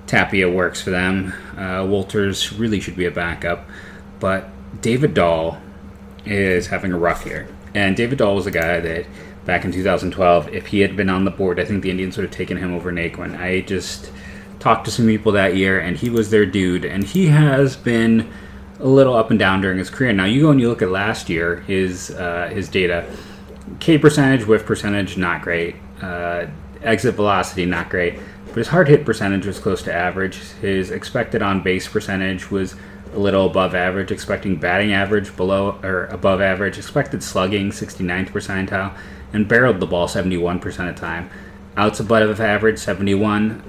Tapia 0.06 0.50
works 0.50 0.82
for 0.82 0.90
them. 0.90 1.32
Uh, 1.56 1.84
Wolters 1.84 2.58
really 2.58 2.80
should 2.80 2.96
be 2.96 3.06
a 3.06 3.10
backup, 3.10 3.66
but 4.20 4.50
David 4.82 5.14
Dahl 5.14 5.58
is 6.26 6.66
having 6.66 6.92
a 6.92 6.98
rough 6.98 7.24
year. 7.24 7.48
And 7.74 7.96
David 7.96 8.18
Dahl 8.18 8.34
was 8.34 8.46
a 8.46 8.50
guy 8.50 8.80
that 8.80 9.06
back 9.46 9.64
in 9.64 9.72
2012, 9.72 10.48
if 10.48 10.66
he 10.66 10.80
had 10.80 10.96
been 10.96 11.08
on 11.08 11.24
the 11.24 11.30
board, 11.30 11.58
I 11.58 11.64
think 11.64 11.82
the 11.82 11.90
Indians 11.90 12.18
would 12.18 12.24
have 12.24 12.32
taken 12.32 12.58
him 12.58 12.74
over 12.74 12.92
Naquin. 12.92 13.38
I 13.38 13.62
just 13.62 14.12
talked 14.62 14.84
to 14.84 14.90
some 14.92 15.06
people 15.06 15.32
that 15.32 15.56
year, 15.56 15.80
and 15.80 15.96
he 15.96 16.08
was 16.08 16.30
their 16.30 16.46
dude. 16.46 16.84
And 16.84 17.02
he 17.02 17.26
has 17.26 17.76
been 17.76 18.32
a 18.78 18.86
little 18.86 19.14
up 19.14 19.30
and 19.30 19.38
down 19.38 19.60
during 19.60 19.78
his 19.78 19.90
career. 19.90 20.12
Now 20.12 20.24
you 20.24 20.42
go 20.42 20.50
and 20.50 20.60
you 20.60 20.68
look 20.68 20.82
at 20.82 20.90
last 20.90 21.28
year, 21.28 21.60
his 21.62 22.10
uh, 22.12 22.48
his 22.52 22.68
data, 22.68 23.04
K 23.80 23.98
percentage, 23.98 24.46
whiff 24.46 24.64
percentage, 24.64 25.16
not 25.16 25.42
great. 25.42 25.76
Uh, 26.00 26.46
exit 26.82 27.16
velocity, 27.16 27.66
not 27.66 27.90
great. 27.90 28.18
But 28.46 28.56
his 28.56 28.68
hard 28.68 28.88
hit 28.88 29.04
percentage 29.04 29.46
was 29.46 29.58
close 29.58 29.82
to 29.82 29.92
average. 29.92 30.36
His 30.60 30.90
expected 30.90 31.42
on 31.42 31.62
base 31.62 31.88
percentage 31.88 32.50
was 32.50 32.76
a 33.14 33.18
little 33.18 33.46
above 33.46 33.74
average, 33.74 34.10
expecting 34.10 34.56
batting 34.56 34.92
average 34.92 35.36
below 35.36 35.80
or 35.82 36.06
above 36.06 36.40
average, 36.40 36.78
expected 36.78 37.22
slugging 37.22 37.70
69th 37.70 38.30
percentile, 38.30 38.96
and 39.32 39.48
barreled 39.48 39.80
the 39.80 39.86
ball 39.86 40.06
71% 40.06 40.64
of 40.64 40.94
the 40.94 41.00
time. 41.00 41.30
Outs 41.76 42.00
above 42.00 42.40
average 42.40 42.78
71, 42.78 43.62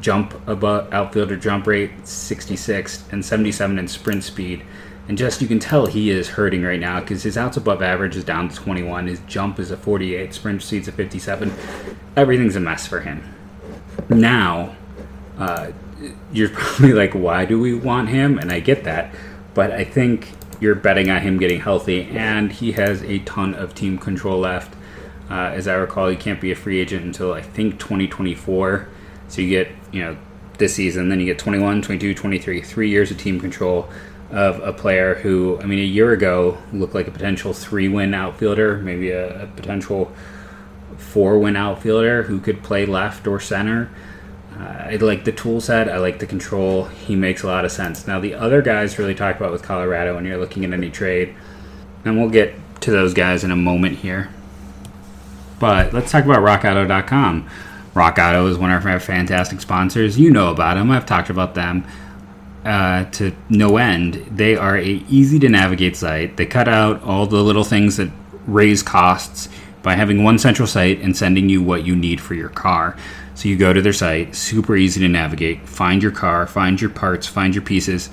jump 0.00 0.34
above 0.48 0.92
outfielder 0.92 1.36
jump 1.36 1.66
rate 1.66 2.06
66, 2.06 3.04
and 3.10 3.24
77 3.24 3.78
in 3.78 3.88
sprint 3.88 4.24
speed. 4.24 4.62
And 5.08 5.16
just 5.16 5.40
you 5.40 5.48
can 5.48 5.58
tell 5.58 5.86
he 5.86 6.10
is 6.10 6.28
hurting 6.28 6.62
right 6.62 6.78
now 6.78 7.00
because 7.00 7.22
his 7.22 7.38
outs 7.38 7.56
above 7.56 7.80
average 7.80 8.16
is 8.16 8.24
down 8.24 8.48
to 8.50 8.54
21, 8.54 9.06
his 9.06 9.20
jump 9.20 9.58
is 9.58 9.70
a 9.70 9.76
48, 9.76 10.34
sprint 10.34 10.62
speed's 10.62 10.88
a 10.88 10.92
57. 10.92 11.52
Everything's 12.16 12.56
a 12.56 12.60
mess 12.60 12.86
for 12.86 13.00
him 13.00 13.22
now 14.08 14.76
uh, 15.38 15.72
you're 16.32 16.48
probably 16.52 16.92
like, 16.92 17.14
why 17.14 17.44
do 17.44 17.60
we 17.60 17.74
want 17.74 18.08
him? 18.08 18.38
And 18.38 18.50
I 18.52 18.60
get 18.60 18.84
that, 18.84 19.14
but 19.54 19.70
I 19.72 19.84
think 19.84 20.32
you're 20.60 20.74
betting 20.74 21.10
on 21.10 21.22
him 21.22 21.38
getting 21.38 21.60
healthy, 21.60 22.02
and 22.10 22.52
he 22.52 22.72
has 22.72 23.02
a 23.02 23.20
ton 23.20 23.54
of 23.54 23.74
team 23.74 23.98
control 23.98 24.40
left. 24.40 24.74
Uh, 25.30 25.52
as 25.54 25.68
I 25.68 25.74
recall, 25.74 26.08
he 26.08 26.16
can't 26.16 26.40
be 26.40 26.50
a 26.50 26.56
free 26.56 26.80
agent 26.80 27.04
until 27.04 27.32
I 27.32 27.42
think 27.42 27.78
2024. 27.78 28.88
So 29.28 29.42
you 29.42 29.48
get, 29.48 29.68
you 29.92 30.02
know, 30.02 30.16
this 30.58 30.74
season, 30.74 31.08
then 31.08 31.20
you 31.20 31.26
get 31.26 31.38
21, 31.38 31.82
22, 31.82 32.14
23, 32.14 32.60
three 32.62 32.90
years 32.90 33.10
of 33.10 33.18
team 33.18 33.40
control 33.40 33.88
of 34.30 34.60
a 34.60 34.72
player 34.72 35.14
who, 35.16 35.58
I 35.60 35.66
mean, 35.66 35.78
a 35.78 35.82
year 35.82 36.12
ago 36.12 36.58
looked 36.72 36.94
like 36.94 37.06
a 37.08 37.10
potential 37.10 37.52
three 37.52 37.88
win 37.88 38.12
outfielder, 38.12 38.78
maybe 38.78 39.10
a, 39.10 39.44
a 39.44 39.46
potential 39.46 40.12
four 40.96 41.38
win 41.38 41.56
outfielder 41.56 42.24
who 42.24 42.40
could 42.40 42.62
play 42.62 42.84
left 42.84 43.26
or 43.26 43.40
center. 43.40 43.90
Uh, 44.58 44.88
I 44.90 44.96
like 44.96 45.24
the 45.24 45.32
tool 45.32 45.60
set. 45.60 45.88
I 45.88 45.98
like 45.98 46.18
the 46.18 46.26
control. 46.26 46.84
He 46.86 47.14
makes 47.14 47.42
a 47.42 47.46
lot 47.46 47.64
of 47.64 47.70
sense. 47.70 48.06
Now, 48.06 48.18
the 48.18 48.34
other 48.34 48.60
guys 48.60 48.98
really 48.98 49.14
talk 49.14 49.36
about 49.36 49.52
with 49.52 49.62
Colorado 49.62 50.16
when 50.16 50.24
you're 50.24 50.38
looking 50.38 50.64
at 50.64 50.72
any 50.72 50.90
trade, 50.90 51.34
and 52.04 52.18
we'll 52.18 52.30
get 52.30 52.54
to 52.80 52.90
those 52.90 53.14
guys 53.14 53.44
in 53.44 53.50
a 53.50 53.56
moment 53.56 53.98
here. 53.98 54.30
But 55.60 55.92
let's 55.92 56.10
talk 56.10 56.24
about 56.24 56.38
RockAuto.com. 56.38 57.48
Rock 57.98 58.16
Auto 58.20 58.46
is 58.46 58.56
one 58.56 58.70
of 58.70 58.86
our 58.86 59.00
fantastic 59.00 59.60
sponsors. 59.60 60.16
You 60.16 60.30
know 60.30 60.52
about 60.52 60.76
them. 60.76 60.88
I've 60.92 61.04
talked 61.04 61.30
about 61.30 61.56
them 61.56 61.84
uh, 62.64 63.06
to 63.06 63.34
no 63.48 63.76
end. 63.76 64.14
They 64.30 64.54
are 64.54 64.78
a 64.78 64.84
easy 65.08 65.40
to 65.40 65.48
navigate 65.48 65.96
site. 65.96 66.36
They 66.36 66.46
cut 66.46 66.68
out 66.68 67.02
all 67.02 67.26
the 67.26 67.42
little 67.42 67.64
things 67.64 67.96
that 67.96 68.08
raise 68.46 68.84
costs 68.84 69.48
by 69.82 69.96
having 69.96 70.22
one 70.22 70.38
central 70.38 70.68
site 70.68 71.00
and 71.00 71.16
sending 71.16 71.48
you 71.48 71.60
what 71.60 71.84
you 71.84 71.96
need 71.96 72.20
for 72.20 72.34
your 72.34 72.50
car. 72.50 72.96
So 73.34 73.48
you 73.48 73.56
go 73.56 73.72
to 73.72 73.82
their 73.82 73.92
site, 73.92 74.36
super 74.36 74.76
easy 74.76 75.00
to 75.00 75.08
navigate, 75.08 75.68
find 75.68 76.00
your 76.00 76.12
car, 76.12 76.46
find 76.46 76.80
your 76.80 76.90
parts, 76.90 77.26
find 77.26 77.52
your 77.52 77.62
pieces, 77.64 78.10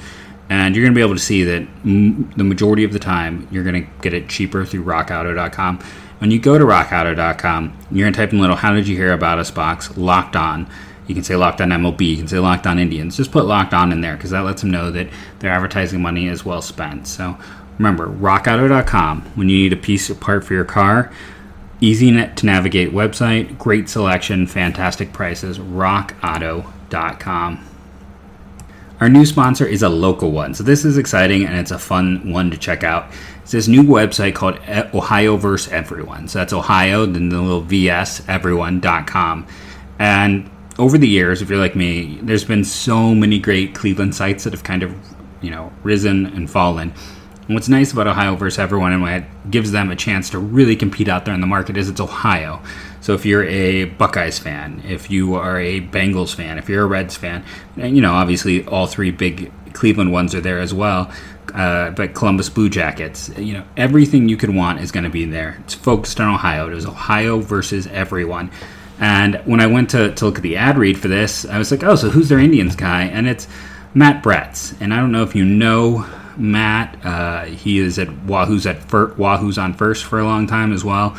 and 0.49 0.75
you're 0.75 0.83
going 0.83 0.93
to 0.93 0.97
be 0.97 1.01
able 1.01 1.13
to 1.13 1.21
see 1.21 1.43
that 1.43 1.61
m- 1.83 2.31
the 2.35 2.43
majority 2.43 2.83
of 2.83 2.91
the 2.91 2.99
time 2.99 3.47
you're 3.51 3.63
going 3.63 3.85
to 3.85 3.91
get 4.01 4.15
it 4.15 4.29
cheaper 4.29 4.65
through 4.65 4.83
rockauto.com. 4.83 5.79
When 6.25 6.31
you 6.31 6.39
go 6.39 6.57
to 6.57 6.65
rockauto.com, 6.65 7.77
you're 7.91 8.05
going 8.05 8.13
to 8.13 8.17
type 8.17 8.33
in 8.33 8.39
little 8.39 8.55
how 8.55 8.73
did 8.73 8.87
you 8.87 8.97
hear 8.97 9.13
about 9.13 9.37
us 9.37 9.51
box 9.51 9.95
locked 9.95 10.35
on. 10.35 10.67
You 11.05 11.13
can 11.13 11.23
say 11.23 11.35
locked 11.35 11.61
on 11.61 11.69
MLB, 11.69 12.01
you 12.01 12.17
can 12.17 12.27
say 12.27 12.39
locked 12.39 12.65
on 12.65 12.79
Indians. 12.79 13.15
Just 13.15 13.31
put 13.31 13.45
locked 13.45 13.75
on 13.75 13.91
in 13.91 14.01
there 14.01 14.15
because 14.15 14.31
that 14.31 14.39
lets 14.39 14.61
them 14.61 14.71
know 14.71 14.89
that 14.89 15.07
their 15.37 15.51
advertising 15.51 16.01
money 16.01 16.25
is 16.25 16.43
well 16.43 16.63
spent. 16.63 17.05
So 17.05 17.37
remember, 17.77 18.07
rockauto.com 18.07 19.21
when 19.35 19.49
you 19.49 19.57
need 19.57 19.73
a 19.73 19.77
piece 19.77 20.09
of 20.09 20.19
part 20.19 20.43
for 20.43 20.55
your 20.55 20.65
car. 20.65 21.13
Easy 21.79 22.11
to 22.11 22.43
navigate 22.43 22.91
website, 22.91 23.59
great 23.59 23.87
selection, 23.87 24.47
fantastic 24.47 25.13
prices. 25.13 25.59
RockAuto.com. 25.59 27.67
Our 29.01 29.09
new 29.09 29.25
sponsor 29.25 29.65
is 29.65 29.83
a 29.83 29.89
local 29.89 30.31
one, 30.31 30.53
so 30.53 30.63
this 30.63 30.85
is 30.85 30.97
exciting 30.97 31.45
and 31.45 31.57
it's 31.57 31.71
a 31.71 31.79
fun 31.79 32.31
one 32.31 32.49
to 32.51 32.57
check 32.57 32.83
out. 32.83 33.11
It's 33.41 33.51
this 33.51 33.67
new 33.67 33.83
website 33.83 34.35
called 34.35 34.57
Ohio 34.95 35.35
Verse 35.35 35.67
Everyone. 35.67 36.29
So 36.29 36.39
that's 36.39 36.53
Ohio, 36.53 37.05
then 37.05 37.27
the 37.27 37.41
little 37.41 37.59
VS 37.59 38.27
everyone.com. 38.29 39.47
And 39.99 40.49
over 40.79 40.97
the 40.97 41.09
years, 41.09 41.41
if 41.41 41.49
you're 41.49 41.59
like 41.59 41.75
me, 41.75 42.19
there's 42.21 42.45
been 42.45 42.63
so 42.63 43.13
many 43.13 43.37
great 43.37 43.75
Cleveland 43.75 44.15
sites 44.15 44.45
that 44.45 44.53
have 44.53 44.63
kind 44.63 44.81
of, 44.81 44.95
you 45.41 45.51
know, 45.51 45.73
risen 45.83 46.25
and 46.27 46.49
fallen. 46.49 46.93
And 47.47 47.55
what's 47.55 47.69
nice 47.69 47.91
about 47.91 48.07
Ohio 48.07 48.35
versus 48.35 48.59
everyone 48.59 48.93
and 48.93 49.01
what 49.01 49.25
gives 49.51 49.71
them 49.71 49.91
a 49.91 49.95
chance 49.95 50.29
to 50.31 50.39
really 50.39 50.75
compete 50.75 51.07
out 51.09 51.25
there 51.25 51.33
in 51.33 51.41
the 51.41 51.47
market 51.47 51.75
is 51.77 51.89
it's 51.89 51.99
Ohio. 51.99 52.61
So 53.05 53.13
if 53.13 53.23
you're 53.23 53.43
a 53.43 53.83
Buckeyes 53.83 54.39
fan, 54.39 54.81
if 54.83 55.11
you 55.11 55.35
are 55.35 55.59
a 55.59 55.79
Bengals 55.79 56.33
fan, 56.33 56.57
if 56.57 56.67
you're 56.67 56.81
a 56.81 56.87
Reds 56.87 57.15
fan, 57.15 57.45
and 57.77 57.95
you 57.95 58.01
know 58.01 58.13
obviously 58.13 58.65
all 58.65 58.87
three 58.87 59.11
big 59.11 59.51
Cleveland 59.73 60.11
ones 60.11 60.33
are 60.33 60.41
there 60.41 60.59
as 60.59 60.73
well. 60.73 61.11
Uh, 61.53 61.91
but 61.91 62.15
Columbus 62.15 62.49
Blue 62.49 62.67
Jackets, 62.67 63.29
you 63.37 63.53
know 63.53 63.63
everything 63.77 64.27
you 64.27 64.37
could 64.37 64.49
want 64.49 64.79
is 64.79 64.91
going 64.91 65.03
to 65.03 65.11
be 65.11 65.23
there. 65.23 65.55
It's 65.59 65.75
focused 65.75 66.19
on 66.19 66.33
Ohio. 66.33 66.67
It 66.67 66.73
was 66.73 66.87
Ohio 66.87 67.41
versus 67.41 67.85
everyone. 67.85 68.49
And 68.99 69.35
when 69.45 69.59
I 69.59 69.67
went 69.67 69.91
to, 69.91 70.11
to 70.15 70.25
look 70.25 70.37
at 70.37 70.41
the 70.41 70.57
ad 70.57 70.79
read 70.79 70.97
for 70.97 71.07
this, 71.07 71.45
I 71.45 71.59
was 71.59 71.69
like, 71.69 71.83
oh, 71.83 71.95
so 71.95 72.09
who's 72.09 72.29
their 72.29 72.39
Indians 72.39 72.75
guy? 72.75 73.03
And 73.03 73.27
it's 73.27 73.47
Matt 73.93 74.23
Bretz. 74.23 74.75
And 74.81 74.91
I 74.91 74.97
don't 74.97 75.11
know 75.11 75.21
if 75.21 75.35
you 75.35 75.45
know 75.45 76.07
Matt. 76.37 77.05
Uh, 77.05 77.43
he 77.43 77.77
is 77.77 77.99
at 77.99 78.11
Wahoo's 78.23 78.65
at 78.65 78.81
fir- 78.89 79.13
Wahoo's 79.13 79.59
on 79.59 79.75
first 79.75 80.05
for 80.05 80.17
a 80.17 80.23
long 80.23 80.47
time 80.47 80.73
as 80.73 80.83
well. 80.83 81.15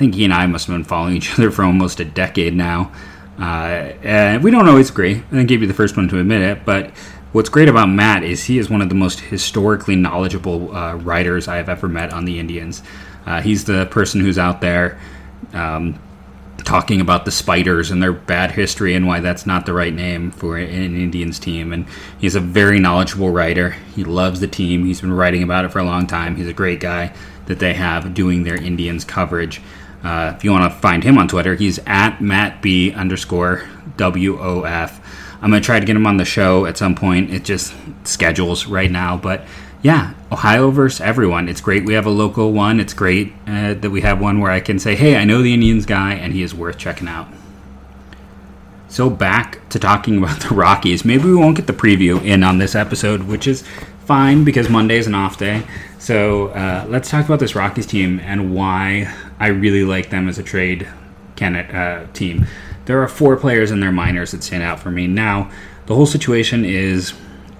I 0.00 0.02
think 0.02 0.14
he 0.14 0.24
and 0.24 0.32
I 0.32 0.46
must 0.46 0.66
have 0.66 0.74
been 0.74 0.84
following 0.84 1.14
each 1.18 1.34
other 1.34 1.50
for 1.50 1.62
almost 1.62 2.00
a 2.00 2.06
decade 2.06 2.54
now. 2.54 2.90
Uh, 3.38 3.92
and 4.02 4.42
we 4.42 4.50
don't 4.50 4.66
always 4.66 4.88
agree. 4.88 5.16
I 5.16 5.30
think 5.30 5.50
he'd 5.50 5.58
be 5.58 5.66
the 5.66 5.74
first 5.74 5.94
one 5.94 6.08
to 6.08 6.18
admit 6.18 6.40
it. 6.40 6.64
But 6.64 6.90
what's 7.32 7.50
great 7.50 7.68
about 7.68 7.90
Matt 7.90 8.22
is 8.22 8.44
he 8.44 8.58
is 8.58 8.70
one 8.70 8.80
of 8.80 8.88
the 8.88 8.94
most 8.94 9.20
historically 9.20 9.96
knowledgeable 9.96 10.74
uh, 10.74 10.94
writers 10.94 11.48
I 11.48 11.56
have 11.56 11.68
ever 11.68 11.86
met 11.86 12.14
on 12.14 12.24
the 12.24 12.38
Indians. 12.38 12.82
Uh, 13.26 13.42
he's 13.42 13.66
the 13.66 13.84
person 13.86 14.22
who's 14.22 14.38
out 14.38 14.62
there. 14.62 14.98
Um, 15.52 16.00
talking 16.64 17.02
about 17.02 17.26
the 17.26 17.30
spiders 17.30 17.90
and 17.90 18.02
their 18.02 18.12
bad 18.12 18.52
history 18.52 18.94
and 18.94 19.06
why 19.06 19.20
that's 19.20 19.44
not 19.44 19.66
the 19.66 19.72
right 19.74 19.92
name 19.92 20.30
for 20.30 20.56
an 20.56 20.96
Indians 20.96 21.38
team. 21.38 21.74
And 21.74 21.86
he's 22.18 22.34
a 22.34 22.40
very 22.40 22.78
knowledgeable 22.78 23.30
writer. 23.30 23.70
He 23.94 24.04
loves 24.04 24.40
the 24.40 24.48
team. 24.48 24.86
He's 24.86 25.02
been 25.02 25.12
writing 25.12 25.42
about 25.42 25.66
it 25.66 25.72
for 25.72 25.78
a 25.78 25.84
long 25.84 26.06
time. 26.06 26.36
He's 26.36 26.48
a 26.48 26.54
great 26.54 26.80
guy 26.80 27.12
that 27.46 27.58
they 27.58 27.74
have 27.74 28.14
doing 28.14 28.44
their 28.44 28.56
Indians 28.56 29.04
coverage. 29.04 29.60
Uh, 30.02 30.32
if 30.34 30.44
you 30.44 30.50
want 30.50 30.72
to 30.72 30.78
find 30.78 31.04
him 31.04 31.18
on 31.18 31.28
Twitter, 31.28 31.54
he's 31.54 31.78
at 31.86 32.20
Matt 32.20 32.62
B 32.62 32.92
underscore 32.92 33.68
WOF. 33.96 35.00
I'm 35.42 35.50
going 35.50 35.62
to 35.62 35.66
try 35.66 35.80
to 35.80 35.86
get 35.86 35.96
him 35.96 36.06
on 36.06 36.16
the 36.16 36.24
show 36.24 36.66
at 36.66 36.76
some 36.76 36.94
point. 36.94 37.30
It 37.30 37.44
just 37.44 37.74
schedules 38.04 38.66
right 38.66 38.90
now, 38.90 39.16
but 39.16 39.44
yeah, 39.82 40.12
Ohio 40.30 40.70
versus 40.70 41.00
everyone. 41.00 41.48
It's 41.48 41.60
great 41.60 41.84
we 41.84 41.94
have 41.94 42.06
a 42.06 42.10
local 42.10 42.52
one. 42.52 42.80
It's 42.80 42.92
great 42.92 43.32
uh, 43.46 43.74
that 43.74 43.90
we 43.90 44.02
have 44.02 44.20
one 44.20 44.40
where 44.40 44.50
I 44.50 44.60
can 44.60 44.78
say, 44.78 44.94
hey, 44.94 45.16
I 45.16 45.24
know 45.24 45.42
the 45.42 45.54
Indians 45.54 45.86
guy, 45.86 46.14
and 46.14 46.32
he 46.32 46.42
is 46.42 46.54
worth 46.54 46.76
checking 46.76 47.08
out. 47.08 47.28
So, 48.88 49.08
back 49.08 49.66
to 49.70 49.78
talking 49.78 50.18
about 50.22 50.40
the 50.40 50.54
Rockies. 50.54 51.04
Maybe 51.04 51.24
we 51.24 51.36
won't 51.36 51.56
get 51.56 51.66
the 51.66 51.72
preview 51.72 52.22
in 52.22 52.42
on 52.42 52.58
this 52.58 52.74
episode, 52.74 53.22
which 53.22 53.46
is 53.46 53.64
fine 54.04 54.44
because 54.44 54.68
Monday 54.68 54.98
is 54.98 55.06
an 55.06 55.14
off 55.14 55.38
day. 55.38 55.62
So, 55.98 56.48
uh, 56.48 56.84
let's 56.88 57.08
talk 57.08 57.24
about 57.24 57.40
this 57.40 57.54
Rockies 57.54 57.86
team 57.86 58.20
and 58.20 58.54
why 58.54 59.14
I 59.40 59.48
really 59.48 59.82
like 59.82 60.10
them 60.10 60.28
as 60.28 60.38
a 60.38 60.42
trade 60.42 60.86
candidate 61.34 61.74
uh, 61.74 62.06
team. 62.12 62.46
There 62.84 63.02
are 63.02 63.08
four 63.08 63.36
players 63.36 63.70
in 63.70 63.80
their 63.80 63.90
minors 63.90 64.30
that 64.32 64.44
stand 64.44 64.62
out 64.62 64.78
for 64.78 64.90
me. 64.90 65.06
Now, 65.06 65.50
the 65.86 65.94
whole 65.94 66.06
situation 66.06 66.64
is 66.64 67.10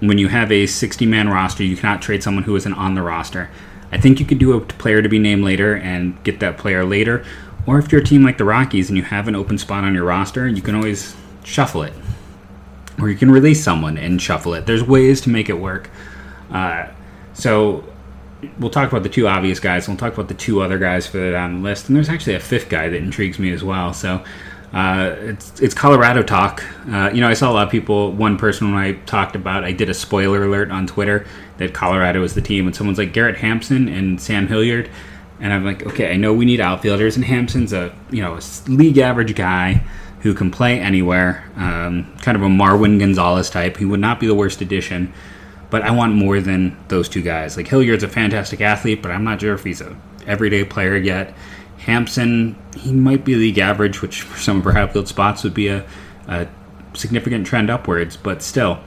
when 0.01 0.19
you 0.19 0.29
have 0.29 0.53
a 0.53 0.67
60 0.67 1.07
man 1.07 1.29
roster, 1.29 1.65
you 1.65 1.77
cannot 1.77 2.03
trade 2.03 2.23
someone 2.23 2.45
who 2.45 2.55
isn't 2.57 2.75
on 2.75 2.95
the 2.95 3.03
roster. 3.03 3.51
I 3.93 3.99
think 3.99 4.21
you 4.21 4.27
could 4.27 4.39
do 4.39 4.53
a 4.53 4.61
player 4.61 5.03
to 5.03 5.09
be 5.09 5.19
named 5.19 5.43
later 5.43 5.75
and 5.75 6.23
get 6.23 6.41
that 6.41 6.59
player 6.59 6.85
later. 6.85 7.25
Or 7.67 7.79
if 7.79 7.91
you're 7.91 8.01
a 8.01 8.05
team 8.05 8.23
like 8.23 8.39
the 8.39 8.45
Rockies 8.45 8.89
and 8.89 8.97
you 8.97 9.05
have 9.05 9.29
an 9.29 9.35
open 9.35 9.59
spot 9.59 9.85
on 9.85 9.95
your 9.95 10.05
roster, 10.05 10.47
you 10.49 10.63
can 10.63 10.75
always 10.75 11.17
shuffle 11.45 11.83
it. 11.83 11.93
Or 13.01 13.09
you 13.09 13.17
can 13.17 13.31
release 13.31 13.63
someone 13.65 13.99
and 13.99 14.21
shuffle 14.21 14.55
it. 14.55 14.67
There's 14.67 14.85
ways 14.85 15.21
to 15.23 15.31
make 15.31 15.49
it 15.49 15.59
work. 15.59 15.91
Uh, 16.51 16.89
so 17.33 17.85
we'll 18.59 18.71
talk 18.71 18.91
about 18.91 19.03
the 19.03 19.09
two 19.09 19.29
obvious 19.29 19.61
guys. 19.61 19.89
We'll 19.89 19.97
talk 19.97 20.15
about 20.15 20.29
the 20.29 20.35
two 20.35 20.63
other 20.63 20.79
guys 20.79 21.07
further 21.07 21.33
down 21.33 21.57
the 21.57 21.69
list. 21.69 21.89
And 21.89 21.97
there's 21.97 22.09
actually 22.09 22.35
a 22.35 22.41
fifth 22.41 22.69
guy 22.69 22.89
that 22.89 22.97
intrigues 22.97 23.39
me 23.39 23.53
as 23.53 23.63
well. 23.63 23.93
So 23.93 24.25
uh, 24.73 25.17
it's 25.19 25.61
it's 25.61 25.75
Colorado 25.75 26.23
talk. 26.23 26.63
Uh, 26.89 27.11
you 27.13 27.21
know, 27.21 27.29
I 27.29 27.35
saw 27.35 27.51
a 27.51 27.55
lot 27.55 27.67
of 27.67 27.73
people. 27.73 28.13
One 28.13 28.37
person 28.37 28.73
when 28.73 28.81
I 28.81 28.93
talked 28.93 29.35
about, 29.35 29.65
I 29.65 29.73
did 29.73 29.89
a 29.89 29.95
spoiler 29.95 30.45
alert 30.45 30.71
on 30.71 30.87
Twitter 30.87 31.27
that 31.59 31.75
Colorado 31.75 32.21
was 32.21 32.35
the 32.35 32.43
team, 32.43 32.67
and 32.67 32.77
someone's 32.77 32.99
like 32.99 33.13
Garrett 33.13 33.37
Hampson 33.39 33.89
and 33.89 34.21
Sam 34.21 34.47
Hilliard, 34.47 34.89
and 35.41 35.53
I'm 35.53 35.65
like, 35.65 35.85
okay, 35.87 36.13
I 36.13 36.17
know 36.17 36.33
we 36.33 36.45
need 36.45 36.61
outfielders, 36.61 37.17
and 37.17 37.25
Hampson's 37.25 37.73
a 37.73 37.93
you 38.11 38.23
know 38.23 38.39
a 38.39 38.71
league 38.71 38.99
average 38.99 39.35
guy 39.35 39.83
who 40.21 40.35
can 40.35 40.53
play 40.53 40.79
anywhere, 40.79 41.51
um, 41.57 42.15
kind 42.21 42.37
of 42.37 42.43
a 42.43 42.47
Marwin 42.47 43.01
Gonzalez 43.01 43.51
type. 43.51 43.79
He 43.79 43.85
would 43.85 44.01
not 44.01 44.21
be 44.21 44.29
the 44.29 44.35
worst 44.35 44.61
addition, 44.61 45.13
but 45.71 45.83
I 45.83 45.91
want 45.93 46.15
more 46.15 46.41
than 46.41 46.77
those 46.89 47.09
two 47.09 47.23
guys. 47.23 47.57
Like 47.57 47.69
Hilliard's 47.69 48.03
a 48.03 48.09
fantastic 48.09 48.61
athlete, 48.61 49.03
but 49.03 49.11
I'm 49.11 49.25
not 49.25 49.41
sure 49.41 49.55
if 49.55 49.65
he's 49.65 49.81
a 49.81 49.97
everyday 50.27 50.65
player 50.65 50.97
yet. 50.97 51.35
Hampson, 51.79 52.57
he 52.77 52.93
might 52.93 53.25
be 53.25 53.35
league 53.37 53.59
average, 53.59 54.03
which 54.03 54.23
for 54.23 54.39
some 54.39 54.59
of 54.59 54.67
our 54.67 54.77
outfield 54.77 55.09
spots 55.09 55.43
would 55.45 55.55
be 55.55 55.69
a, 55.69 55.87
a 56.29 56.47
significant 56.95 57.47
trend 57.47 57.71
upwards, 57.71 58.17
but 58.17 58.43
still, 58.43 58.81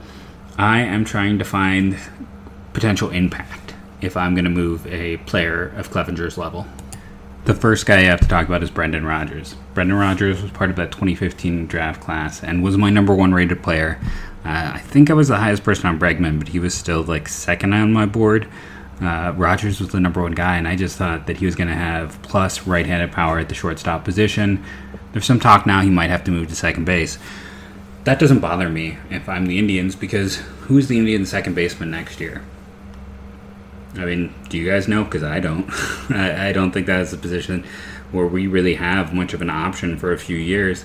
I 0.56 0.80
am 0.80 1.04
trying 1.04 1.38
to 1.38 1.44
find 1.44 1.98
potential 2.72 3.10
impact 3.10 3.74
if 4.00 4.16
I'm 4.16 4.34
going 4.34 4.44
to 4.44 4.50
move 4.50 4.86
a 4.86 5.16
player 5.18 5.72
of 5.76 5.90
Clevinger's 5.90 6.38
level. 6.38 6.66
The 7.46 7.54
first 7.54 7.84
guy 7.84 7.98
I 7.98 8.02
have 8.02 8.20
to 8.20 8.28
talk 8.28 8.46
about 8.46 8.62
is 8.62 8.70
Brendan 8.70 9.04
Rodgers. 9.04 9.54
Brendan 9.74 9.98
Rodgers 9.98 10.40
was 10.40 10.50
part 10.50 10.70
of 10.70 10.76
that 10.76 10.92
2015 10.92 11.66
draft 11.66 12.00
class 12.00 12.42
and 12.42 12.62
was 12.62 12.78
my 12.78 12.90
number 12.90 13.14
one 13.14 13.34
rated 13.34 13.62
player. 13.62 14.00
Uh, 14.44 14.72
I 14.74 14.78
think 14.78 15.10
I 15.10 15.14
was 15.14 15.28
the 15.28 15.36
highest 15.36 15.64
person 15.64 15.86
on 15.86 15.98
Bregman, 15.98 16.38
but 16.38 16.48
he 16.48 16.58
was 16.58 16.74
still 16.74 17.02
like 17.02 17.28
second 17.28 17.72
on 17.72 17.92
my 17.92 18.06
board. 18.06 18.46
Uh, 19.00 19.32
Rodgers 19.36 19.80
was 19.80 19.88
the 19.90 20.00
number 20.00 20.22
one 20.22 20.32
guy, 20.32 20.56
and 20.56 20.68
I 20.68 20.76
just 20.76 20.96
thought 20.96 21.26
that 21.26 21.38
he 21.38 21.46
was 21.46 21.54
going 21.54 21.68
to 21.68 21.74
have 21.74 22.20
plus 22.22 22.66
right 22.66 22.86
handed 22.86 23.10
power 23.12 23.38
at 23.38 23.48
the 23.48 23.54
shortstop 23.54 24.04
position. 24.04 24.62
There's 25.12 25.24
some 25.24 25.40
talk 25.40 25.66
now 25.66 25.80
he 25.80 25.90
might 25.90 26.10
have 26.10 26.24
to 26.24 26.30
move 26.30 26.48
to 26.48 26.56
second 26.56 26.84
base. 26.84 27.18
That 28.04 28.18
doesn't 28.18 28.40
bother 28.40 28.68
me 28.68 28.98
if 29.10 29.28
I'm 29.28 29.46
the 29.46 29.58
Indians 29.58 29.96
because 29.96 30.36
who's 30.36 30.88
the 30.88 30.98
Indians' 30.98 31.30
second 31.30 31.54
baseman 31.54 31.90
next 31.90 32.20
year? 32.20 32.44
I 33.96 34.04
mean, 34.04 34.34
do 34.48 34.58
you 34.58 34.70
guys 34.70 34.88
know? 34.88 35.04
Because 35.04 35.22
I 35.22 35.40
don't. 35.40 35.66
I, 36.10 36.48
I, 36.48 36.52
don't 36.52 36.72
think 36.72 36.86
that 36.86 37.00
is 37.00 37.12
the 37.12 37.16
position 37.16 37.64
where 38.10 38.26
we 38.26 38.46
really 38.46 38.74
have 38.74 39.14
much 39.14 39.34
of 39.34 39.42
an 39.42 39.50
option 39.50 39.96
for 39.96 40.12
a 40.12 40.18
few 40.18 40.36
years, 40.36 40.84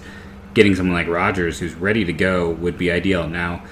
getting 0.54 0.76
someone 0.76 0.96
like 0.96 1.08
Rodgers 1.08 1.60
who's 1.60 1.74
ready 1.74 2.04
to 2.06 2.14
go 2.14 2.50
would 2.50 2.78
be 2.78 2.92
ideal. 2.92 3.28
Now, 3.28 3.64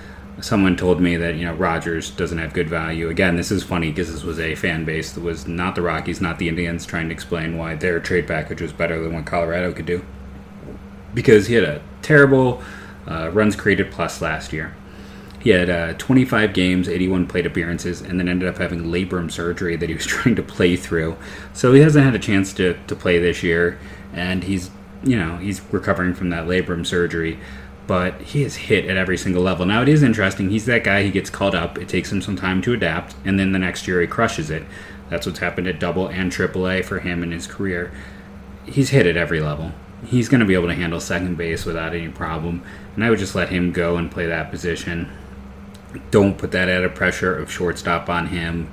someone 0.41 0.75
told 0.75 1.01
me 1.01 1.15
that 1.17 1.35
you 1.35 1.45
know 1.45 1.53
Rodgers 1.53 2.09
doesn't 2.11 2.37
have 2.37 2.53
good 2.53 2.69
value. 2.69 3.09
Again, 3.09 3.35
this 3.35 3.51
is 3.51 3.63
funny 3.63 3.89
because 3.89 4.11
this 4.11 4.23
was 4.23 4.39
a 4.39 4.55
fan 4.55 4.85
base 4.85 5.11
that 5.13 5.21
was 5.21 5.47
not 5.47 5.75
the 5.75 5.81
Rockies, 5.81 6.21
not 6.21 6.39
the 6.39 6.49
Indians, 6.49 6.85
trying 6.85 7.09
to 7.09 7.13
explain 7.13 7.57
why 7.57 7.75
their 7.75 7.99
trade 7.99 8.27
package 8.27 8.61
was 8.61 8.73
better 8.73 9.01
than 9.01 9.13
what 9.13 9.25
Colorado 9.25 9.73
could 9.73 9.85
do. 9.85 10.05
Because 11.13 11.47
he 11.47 11.55
had 11.55 11.63
a 11.63 11.81
terrible 12.01 12.61
uh, 13.07 13.31
runs 13.31 13.55
created 13.55 13.91
plus 13.91 14.21
last 14.21 14.53
year. 14.53 14.75
He 15.39 15.51
had 15.51 15.69
uh, 15.69 15.93
25 15.93 16.53
games, 16.53 16.89
81 16.89 17.27
plate 17.27 17.45
appearances, 17.45 18.01
and 18.01 18.19
then 18.19 18.27
ended 18.27 18.49
up 18.49 18.57
having 18.57 18.83
labrum 18.85 19.31
surgery 19.31 19.75
that 19.75 19.87
he 19.87 19.95
was 19.95 20.05
trying 20.07 20.35
to 20.35 20.43
play 20.43 20.75
through. 20.75 21.15
So 21.53 21.73
he 21.73 21.81
hasn't 21.81 22.03
had 22.03 22.15
a 22.15 22.19
chance 22.19 22.53
to, 22.53 22.77
to 22.87 22.95
play 22.95 23.19
this 23.19 23.43
year, 23.43 23.79
and 24.13 24.43
he's 24.43 24.71
you 25.03 25.17
know 25.17 25.37
he's 25.37 25.61
recovering 25.71 26.13
from 26.13 26.29
that 26.29 26.45
labrum 26.45 26.85
surgery 26.85 27.39
but 27.87 28.19
he 28.21 28.43
is 28.43 28.55
hit 28.55 28.85
at 28.85 28.97
every 28.97 29.17
single 29.17 29.41
level. 29.41 29.65
Now 29.65 29.81
it 29.81 29.87
is 29.87 30.03
interesting. 30.03 30.49
He's 30.49 30.65
that 30.65 30.83
guy. 30.83 31.03
He 31.03 31.09
gets 31.09 31.29
called 31.29 31.55
up. 31.55 31.77
It 31.77 31.87
takes 31.87 32.11
him 32.11 32.21
some 32.21 32.35
time 32.35 32.61
to 32.63 32.73
adapt, 32.73 33.15
and 33.23 33.39
then 33.39 33.53
the 33.53 33.59
next 33.59 33.87
year 33.87 34.01
he 34.01 34.07
crushes 34.07 34.51
it. 34.51 34.63
That's 35.09 35.25
what's 35.25 35.39
happened 35.39 35.67
at 35.67 35.79
Double 35.79 36.07
and 36.07 36.29
Triple 36.31 36.67
A 36.67 36.81
for 36.81 36.99
him 36.99 37.23
in 37.23 37.31
his 37.31 37.47
career. 37.47 37.91
He's 38.65 38.89
hit 38.89 39.07
at 39.07 39.15
every 39.15 39.39
level. 39.39 39.71
He's 40.05 40.27
going 40.27 40.41
to 40.41 40.45
be 40.45 40.53
able 40.53 40.67
to 40.67 40.75
handle 40.75 40.99
second 40.99 41.37
base 41.37 41.65
without 41.65 41.95
any 41.95 42.09
problem, 42.09 42.61
and 42.93 43.03
I 43.03 43.09
would 43.09 43.19
just 43.19 43.35
let 43.35 43.49
him 43.49 43.71
go 43.71 43.95
and 43.95 44.11
play 44.11 44.25
that 44.27 44.51
position. 44.51 45.09
Don't 46.11 46.37
put 46.37 46.51
that 46.51 46.67
added 46.67 46.93
pressure 46.93 47.35
of 47.35 47.49
shortstop 47.49 48.09
on 48.09 48.27
him. 48.27 48.69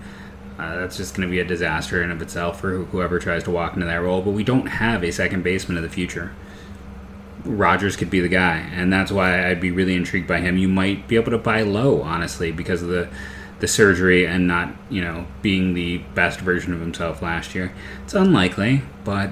Uh, 0.64 0.76
that's 0.76 0.96
just 0.96 1.14
going 1.14 1.28
to 1.28 1.30
be 1.30 1.40
a 1.40 1.44
disaster 1.44 2.02
in 2.02 2.10
of 2.10 2.22
itself 2.22 2.60
for 2.60 2.84
whoever 2.84 3.18
tries 3.18 3.44
to 3.44 3.50
walk 3.50 3.74
into 3.74 3.86
that 3.86 3.96
role. 3.96 4.22
But 4.22 4.30
we 4.30 4.44
don't 4.44 4.66
have 4.66 5.04
a 5.04 5.10
second 5.10 5.42
baseman 5.42 5.76
of 5.76 5.82
the 5.82 5.90
future. 5.90 6.32
Rodgers 7.44 7.96
could 7.96 8.08
be 8.08 8.20
the 8.20 8.28
guy, 8.28 8.56
and 8.72 8.90
that's 8.90 9.12
why 9.12 9.46
I'd 9.48 9.60
be 9.60 9.70
really 9.70 9.94
intrigued 9.94 10.26
by 10.26 10.40
him. 10.40 10.56
You 10.56 10.68
might 10.68 11.06
be 11.06 11.16
able 11.16 11.32
to 11.32 11.38
buy 11.38 11.62
low, 11.62 12.00
honestly, 12.02 12.50
because 12.50 12.82
of 12.82 12.88
the 12.88 13.08
the 13.60 13.68
surgery 13.68 14.26
and 14.26 14.48
not, 14.48 14.74
you 14.90 15.00
know, 15.00 15.26
being 15.40 15.74
the 15.74 15.98
best 16.14 16.40
version 16.40 16.74
of 16.74 16.80
himself 16.80 17.22
last 17.22 17.54
year. 17.54 17.72
It's 18.02 18.12
unlikely, 18.12 18.82
but 19.04 19.30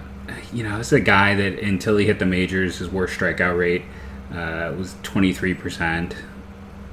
you 0.52 0.62
know, 0.62 0.78
it's 0.78 0.92
a 0.92 1.00
guy 1.00 1.34
that 1.34 1.58
until 1.58 1.96
he 1.96 2.06
hit 2.06 2.18
the 2.18 2.26
majors, 2.26 2.78
his 2.78 2.88
worst 2.88 3.18
strikeout 3.18 3.58
rate 3.58 3.82
uh, 4.30 4.72
was 4.76 4.94
23%, 5.02 6.14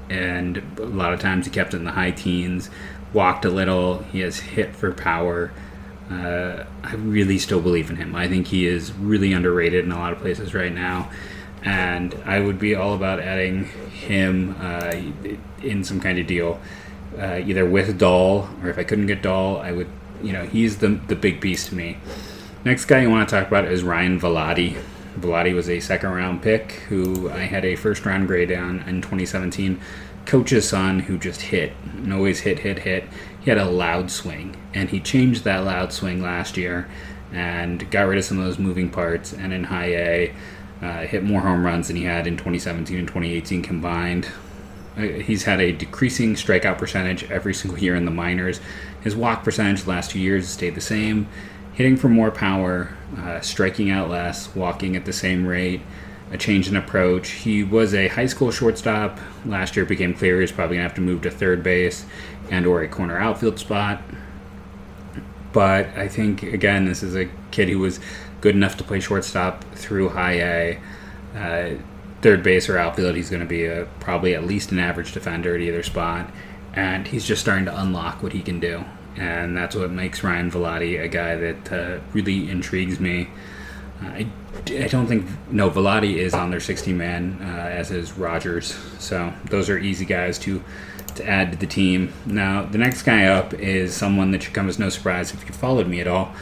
and 0.08 0.62
a 0.78 0.82
lot 0.82 1.12
of 1.12 1.20
times 1.20 1.46
he 1.46 1.52
kept 1.52 1.74
in 1.74 1.84
the 1.84 1.92
high 1.92 2.10
teens. 2.10 2.70
Walked 3.12 3.44
a 3.44 3.50
little. 3.50 3.98
He 4.04 4.20
has 4.20 4.38
hit 4.38 4.74
for 4.74 4.92
power. 4.92 5.52
Uh, 6.10 6.64
I 6.82 6.94
really 6.94 7.38
still 7.38 7.60
believe 7.60 7.90
in 7.90 7.96
him. 7.96 8.14
I 8.16 8.28
think 8.28 8.48
he 8.48 8.66
is 8.66 8.92
really 8.92 9.32
underrated 9.32 9.84
in 9.84 9.92
a 9.92 9.98
lot 9.98 10.12
of 10.12 10.18
places 10.18 10.54
right 10.54 10.72
now, 10.72 11.10
and 11.62 12.14
I 12.24 12.40
would 12.40 12.58
be 12.58 12.74
all 12.74 12.94
about 12.94 13.20
adding 13.20 13.66
him 13.90 14.56
uh, 14.60 14.92
in 15.62 15.84
some 15.84 16.00
kind 16.00 16.18
of 16.18 16.26
deal, 16.26 16.60
uh, 17.16 17.40
either 17.44 17.64
with 17.64 17.98
Dahl 17.98 18.48
or 18.62 18.70
if 18.70 18.78
I 18.78 18.84
couldn't 18.84 19.06
get 19.06 19.22
Dahl, 19.22 19.58
I 19.58 19.72
would. 19.72 19.88
You 20.22 20.32
know, 20.32 20.44
he's 20.44 20.78
the 20.78 20.88
the 20.88 21.16
big 21.16 21.40
beast 21.40 21.68
to 21.68 21.74
me. 21.74 21.98
Next 22.64 22.84
guy 22.84 23.00
you 23.00 23.10
want 23.10 23.28
to 23.28 23.34
talk 23.34 23.48
about 23.48 23.64
is 23.64 23.82
Ryan 23.82 24.20
Vilade. 24.20 24.76
Vilade 25.18 25.54
was 25.54 25.68
a 25.68 25.80
second 25.80 26.10
round 26.10 26.42
pick 26.42 26.72
who 26.88 27.30
I 27.30 27.40
had 27.40 27.64
a 27.64 27.76
first 27.76 28.06
round 28.06 28.26
grade 28.26 28.52
on 28.52 28.80
in 28.80 29.02
2017. 29.02 29.80
Coach's 30.26 30.68
son 30.68 31.00
who 31.00 31.18
just 31.18 31.40
hit 31.42 31.72
and 31.96 32.12
always 32.12 32.40
hit, 32.40 32.60
hit, 32.60 32.80
hit 32.80 33.04
he 33.40 33.50
had 33.50 33.58
a 33.58 33.64
loud 33.64 34.10
swing, 34.10 34.54
and 34.74 34.90
he 34.90 35.00
changed 35.00 35.44
that 35.44 35.64
loud 35.64 35.92
swing 35.92 36.22
last 36.22 36.56
year 36.56 36.88
and 37.32 37.90
got 37.90 38.02
rid 38.02 38.18
of 38.18 38.24
some 38.24 38.38
of 38.38 38.44
those 38.44 38.58
moving 38.58 38.90
parts. 38.90 39.32
And 39.32 39.52
in 39.52 39.64
high 39.64 39.94
A, 39.94 40.34
uh, 40.82 41.00
hit 41.06 41.22
more 41.22 41.40
home 41.40 41.64
runs 41.64 41.88
than 41.88 41.96
he 41.96 42.04
had 42.04 42.26
in 42.26 42.36
2017 42.36 42.98
and 42.98 43.08
2018 43.08 43.62
combined. 43.62 44.28
Uh, 44.96 45.02
he's 45.02 45.44
had 45.44 45.60
a 45.60 45.72
decreasing 45.72 46.34
strikeout 46.34 46.78
percentage 46.78 47.30
every 47.30 47.54
single 47.54 47.78
year 47.78 47.94
in 47.94 48.04
the 48.04 48.10
minors. 48.10 48.60
His 49.00 49.16
walk 49.16 49.42
percentage 49.42 49.84
the 49.84 49.90
last 49.90 50.10
two 50.10 50.18
years 50.18 50.44
has 50.44 50.52
stayed 50.52 50.74
the 50.74 50.80
same. 50.80 51.28
Hitting 51.72 51.96
for 51.96 52.08
more 52.08 52.30
power, 52.30 52.94
uh, 53.18 53.40
striking 53.40 53.90
out 53.90 54.08
less, 54.08 54.54
walking 54.54 54.96
at 54.96 55.04
the 55.04 55.12
same 55.12 55.46
rate, 55.46 55.80
a 56.30 56.38
change 56.38 56.68
in 56.68 56.76
approach. 56.76 57.30
He 57.30 57.64
was 57.64 57.94
a 57.94 58.08
high 58.08 58.26
school 58.26 58.50
shortstop. 58.50 59.18
Last 59.44 59.76
year 59.76 59.84
it 59.84 59.88
became 59.88 60.14
clear 60.14 60.40
he's 60.40 60.52
probably 60.52 60.76
going 60.76 60.84
to 60.84 60.88
have 60.88 60.96
to 60.96 61.00
move 61.00 61.22
to 61.22 61.30
third 61.30 61.62
base 61.62 62.04
and 62.50 62.66
or 62.66 62.82
a 62.82 62.88
corner 62.88 63.18
outfield 63.18 63.58
spot. 63.58 64.02
But 65.52 65.86
I 65.96 66.08
think 66.08 66.42
again, 66.42 66.84
this 66.84 67.02
is 67.02 67.16
a 67.16 67.28
kid 67.50 67.68
who 67.68 67.80
was 67.80 67.98
good 68.40 68.54
enough 68.54 68.76
to 68.76 68.84
play 68.84 69.00
shortstop 69.00 69.64
through 69.74 70.10
high 70.10 70.40
A. 70.40 70.80
Uh, 71.34 71.70
third 72.22 72.42
base 72.42 72.68
or 72.68 72.76
outfield, 72.76 73.16
he's 73.16 73.30
going 73.30 73.40
to 73.40 73.48
be 73.48 73.64
a, 73.64 73.86
probably 73.98 74.34
at 74.34 74.44
least 74.44 74.72
an 74.72 74.78
average 74.78 75.12
defender 75.12 75.54
at 75.54 75.60
either 75.60 75.82
spot, 75.82 76.30
and 76.74 77.08
he's 77.08 77.24
just 77.24 77.40
starting 77.40 77.64
to 77.64 77.80
unlock 77.80 78.22
what 78.22 78.32
he 78.32 78.42
can 78.42 78.60
do, 78.60 78.84
and 79.20 79.54
that's 79.54 79.76
what 79.76 79.90
makes 79.90 80.24
Ryan 80.24 80.50
Vilade 80.50 81.02
a 81.02 81.08
guy 81.08 81.36
that 81.36 81.72
uh, 81.72 82.00
really 82.14 82.50
intrigues 82.50 82.98
me. 82.98 83.28
I, 84.00 84.26
I 84.66 84.88
don't 84.88 85.06
think 85.06 85.26
no 85.50 85.70
Vilade 85.70 86.16
is 86.16 86.32
on 86.32 86.50
their 86.50 86.58
60 86.58 86.94
man 86.94 87.38
uh, 87.42 87.68
as 87.68 87.90
is 87.90 88.12
Rodgers, 88.14 88.74
so 88.98 89.32
those 89.44 89.68
are 89.68 89.78
easy 89.78 90.06
guys 90.06 90.38
to 90.40 90.64
to 91.16 91.28
add 91.28 91.52
to 91.52 91.58
the 91.58 91.66
team. 91.66 92.12
Now, 92.24 92.64
the 92.64 92.78
next 92.78 93.02
guy 93.02 93.26
up 93.26 93.52
is 93.52 93.94
someone 93.94 94.30
that 94.30 94.44
should 94.44 94.54
come 94.54 94.68
as 94.68 94.78
no 94.78 94.88
surprise 94.88 95.34
if 95.34 95.46
you 95.46 95.52
followed 95.52 95.86
me 95.86 96.00
at 96.00 96.06
all, 96.06 96.32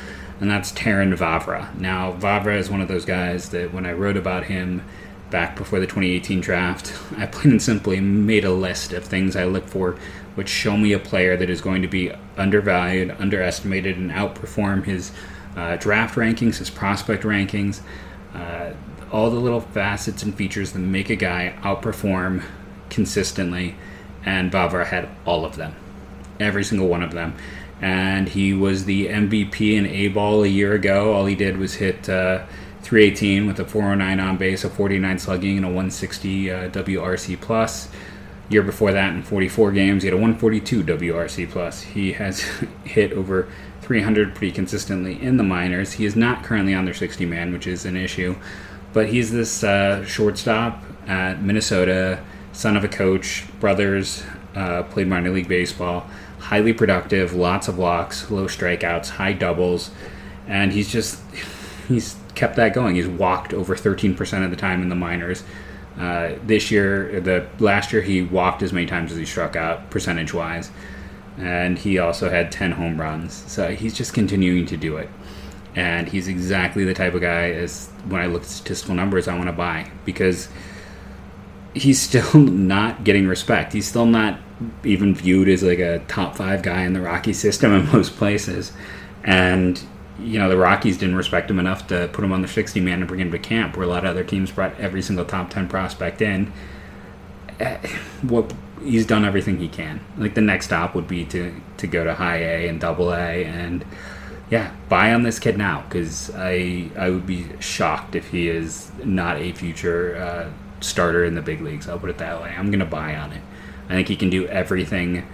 and 0.40 0.48
that's 0.48 0.70
Terrin 0.70 1.16
Vavra. 1.16 1.74
Now, 1.78 2.12
Vavra 2.12 2.56
is 2.56 2.70
one 2.70 2.80
of 2.80 2.86
those 2.86 3.04
guys 3.04 3.48
that 3.48 3.72
when 3.72 3.86
I 3.86 3.92
wrote 3.92 4.16
about 4.16 4.44
him 4.44 4.84
back 5.30 5.56
before 5.56 5.80
the 5.80 5.86
2018 5.86 6.40
draft, 6.40 6.92
I 7.16 7.26
plain 7.26 7.52
and 7.52 7.62
simply 7.62 7.98
made 7.98 8.44
a 8.44 8.52
list 8.52 8.92
of 8.92 9.04
things 9.04 9.34
I 9.34 9.46
look 9.46 9.66
for 9.66 9.96
which 10.38 10.48
show 10.48 10.76
me 10.76 10.92
a 10.92 11.00
player 11.00 11.36
that 11.36 11.50
is 11.50 11.60
going 11.60 11.82
to 11.82 11.88
be 11.88 12.12
undervalued, 12.36 13.10
underestimated, 13.18 13.96
and 13.96 14.12
outperform 14.12 14.84
his 14.84 15.10
uh, 15.56 15.74
draft 15.78 16.14
rankings, 16.14 16.58
his 16.58 16.70
prospect 16.70 17.24
rankings. 17.24 17.80
Uh, 18.32 18.70
all 19.10 19.30
the 19.30 19.40
little 19.40 19.60
facets 19.60 20.22
and 20.22 20.32
features 20.32 20.70
that 20.70 20.78
make 20.78 21.10
a 21.10 21.16
guy 21.16 21.58
outperform 21.62 22.44
consistently 22.88 23.74
and 24.24 24.52
Vavra 24.52 24.86
had 24.86 25.08
all 25.26 25.44
of 25.44 25.56
them, 25.56 25.74
every 26.38 26.62
single 26.62 26.86
one 26.86 27.02
of 27.02 27.10
them. 27.10 27.34
And 27.80 28.28
he 28.28 28.52
was 28.52 28.84
the 28.84 29.08
MVP 29.08 29.74
in 29.74 29.86
A 29.86 30.06
ball 30.06 30.44
a 30.44 30.46
year 30.46 30.72
ago. 30.72 31.14
All 31.14 31.26
he 31.26 31.34
did 31.34 31.56
was 31.56 31.74
hit 31.74 32.08
uh, 32.08 32.44
318 32.82 33.48
with 33.48 33.58
a 33.58 33.64
409 33.64 34.20
on 34.20 34.36
base, 34.36 34.62
a 34.62 34.70
49 34.70 35.18
slugging, 35.18 35.56
and 35.56 35.66
a 35.66 35.68
160 35.68 36.50
uh, 36.52 36.68
WRC 36.70 37.40
plus. 37.40 37.88
Year 38.48 38.62
before 38.62 38.92
that, 38.92 39.12
in 39.12 39.22
44 39.22 39.72
games, 39.72 40.02
he 40.02 40.08
had 40.08 40.14
a 40.14 40.16
142 40.16 40.82
WRC 40.82 41.50
plus. 41.50 41.82
He 41.82 42.12
has 42.12 42.40
hit 42.84 43.12
over 43.12 43.48
300 43.82 44.34
pretty 44.34 44.52
consistently 44.52 45.20
in 45.20 45.36
the 45.36 45.42
minors. 45.42 45.92
He 45.92 46.04
is 46.04 46.16
not 46.16 46.44
currently 46.44 46.74
on 46.74 46.84
their 46.84 46.94
60 46.94 47.24
man, 47.26 47.52
which 47.52 47.66
is 47.66 47.84
an 47.84 47.96
issue, 47.96 48.36
but 48.92 49.08
he's 49.08 49.32
this 49.32 49.62
uh, 49.62 50.04
shortstop 50.04 50.82
at 51.06 51.42
Minnesota 51.42 52.22
son 52.52 52.76
of 52.76 52.84
a 52.84 52.88
coach, 52.88 53.44
brothers, 53.60 54.24
uh, 54.56 54.82
played 54.84 55.06
minor 55.06 55.30
league 55.30 55.48
baseball, 55.48 56.08
highly 56.38 56.72
productive, 56.72 57.34
lots 57.34 57.68
of 57.68 57.78
walks, 57.78 58.30
low 58.30 58.46
strikeouts, 58.46 59.10
high 59.10 59.32
doubles, 59.32 59.90
and 60.46 60.72
he's 60.72 60.90
just 60.90 61.22
he's 61.88 62.16
kept 62.34 62.56
that 62.56 62.74
going. 62.74 62.94
He's 62.94 63.08
walked 63.08 63.54
over 63.54 63.74
13% 63.74 64.44
of 64.44 64.50
the 64.50 64.56
time 64.56 64.82
in 64.82 64.88
the 64.88 64.94
minors. 64.94 65.44
Uh, 65.98 66.34
this 66.44 66.70
year, 66.70 67.20
the 67.20 67.46
last 67.58 67.92
year 67.92 68.02
he 68.02 68.22
walked 68.22 68.62
as 68.62 68.72
many 68.72 68.86
times 68.86 69.10
as 69.12 69.18
he 69.18 69.24
struck 69.24 69.56
out 69.56 69.90
percentage 69.90 70.32
wise, 70.32 70.70
and 71.36 71.78
he 71.78 71.98
also 71.98 72.30
had 72.30 72.52
10 72.52 72.72
home 72.72 73.00
runs. 73.00 73.44
So 73.46 73.74
he's 73.74 73.94
just 73.94 74.14
continuing 74.14 74.66
to 74.66 74.76
do 74.76 74.96
it, 74.96 75.08
and 75.74 76.08
he's 76.08 76.28
exactly 76.28 76.84
the 76.84 76.94
type 76.94 77.14
of 77.14 77.20
guy 77.20 77.50
as 77.50 77.88
when 78.08 78.20
I 78.20 78.26
look 78.26 78.42
at 78.42 78.48
statistical 78.48 78.94
numbers 78.94 79.26
I 79.26 79.34
want 79.34 79.46
to 79.46 79.52
buy 79.52 79.90
because 80.04 80.48
he's 81.74 82.00
still 82.00 82.34
not 82.40 83.04
getting 83.04 83.26
respect. 83.26 83.72
He's 83.72 83.88
still 83.88 84.06
not 84.06 84.38
even 84.84 85.14
viewed 85.14 85.48
as 85.48 85.62
like 85.62 85.78
a 85.78 86.00
top 86.08 86.36
five 86.36 86.62
guy 86.62 86.82
in 86.82 86.92
the 86.92 87.00
Rocky 87.00 87.32
system 87.32 87.72
in 87.72 87.86
most 87.92 88.16
places. 88.16 88.72
And 89.24 89.82
you 90.18 90.38
know 90.38 90.48
the 90.48 90.56
Rockies 90.56 90.98
didn't 90.98 91.16
respect 91.16 91.50
him 91.50 91.58
enough 91.58 91.86
to 91.88 92.08
put 92.12 92.24
him 92.24 92.32
on 92.32 92.42
the 92.42 92.48
60 92.48 92.80
man 92.80 93.00
and 93.00 93.08
bring 93.08 93.20
him 93.20 93.30
to 93.30 93.38
camp, 93.38 93.76
where 93.76 93.86
a 93.86 93.88
lot 93.88 94.04
of 94.04 94.10
other 94.10 94.24
teams 94.24 94.50
brought 94.50 94.78
every 94.78 95.02
single 95.02 95.24
top 95.24 95.50
10 95.50 95.68
prospect 95.68 96.22
in. 96.22 96.52
Eh, 97.60 97.76
what 98.22 98.52
he's 98.82 99.06
done 99.06 99.24
everything 99.24 99.58
he 99.58 99.68
can. 99.68 100.00
Like 100.16 100.34
the 100.34 100.40
next 100.40 100.66
stop 100.66 100.94
would 100.94 101.08
be 101.08 101.24
to 101.26 101.54
to 101.78 101.86
go 101.86 102.04
to 102.04 102.14
high 102.14 102.38
A 102.38 102.68
and 102.68 102.80
double 102.80 103.12
A 103.12 103.44
and 103.44 103.84
yeah, 104.50 104.74
buy 104.88 105.12
on 105.12 105.24
this 105.24 105.38
kid 105.38 105.58
now 105.58 105.84
because 105.88 106.30
I 106.34 106.90
I 106.96 107.10
would 107.10 107.26
be 107.26 107.46
shocked 107.60 108.14
if 108.14 108.28
he 108.28 108.48
is 108.48 108.90
not 109.04 109.38
a 109.38 109.52
future. 109.52 110.16
Uh, 110.16 110.50
starter 110.80 111.24
in 111.24 111.34
the 111.34 111.42
big 111.42 111.60
leagues. 111.60 111.88
I'll 111.88 111.98
put 111.98 112.10
it 112.10 112.18
that 112.18 112.40
way. 112.40 112.54
I'm 112.56 112.70
to 112.70 112.84
buy 112.84 113.16
on 113.16 113.32
it. 113.32 113.42
I 113.88 113.94
think 113.94 114.08
he 114.08 114.16
can 114.16 114.30
do 114.30 114.46
everything 114.46 115.26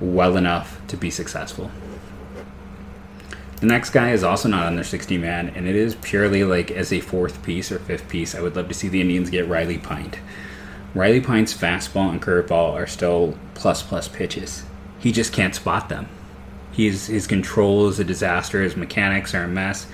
well 0.00 0.36
enough 0.36 0.80
to 0.88 0.96
be 0.96 1.10
successful. 1.10 1.70
The 3.60 3.66
next 3.66 3.90
guy 3.90 4.12
is 4.12 4.24
also 4.24 4.48
not 4.48 4.66
on 4.66 4.74
their 4.74 4.84
60 4.84 5.18
man, 5.18 5.50
and 5.50 5.68
it 5.68 5.76
is 5.76 5.94
purely 5.96 6.44
like 6.44 6.70
as 6.70 6.92
a 6.92 7.00
fourth 7.00 7.42
piece 7.42 7.70
or 7.70 7.78
fifth 7.78 8.08
piece. 8.08 8.34
I 8.34 8.40
would 8.40 8.56
love 8.56 8.68
to 8.68 8.74
see 8.74 8.88
the 8.88 9.02
Indians 9.02 9.28
get 9.28 9.48
Riley 9.48 9.76
Pint. 9.76 10.18
Riley 10.94 11.20
Pint's 11.20 11.54
fastball 11.54 12.10
and 12.10 12.22
curveball 12.22 12.72
are 12.72 12.86
still 12.86 13.38
plus 13.54 13.82
plus 13.82 14.08
pitches. 14.08 14.64
He 14.98 15.12
just 15.12 15.34
can't 15.34 15.54
spot 15.54 15.90
them. 15.90 16.08
He's, 16.72 17.06
his 17.08 17.26
control 17.26 17.88
is 17.88 17.98
a 18.00 18.04
disaster. 18.04 18.62
His 18.62 18.76
mechanics 18.76 19.34
are 19.34 19.44
a 19.44 19.48
mess. 19.48 19.86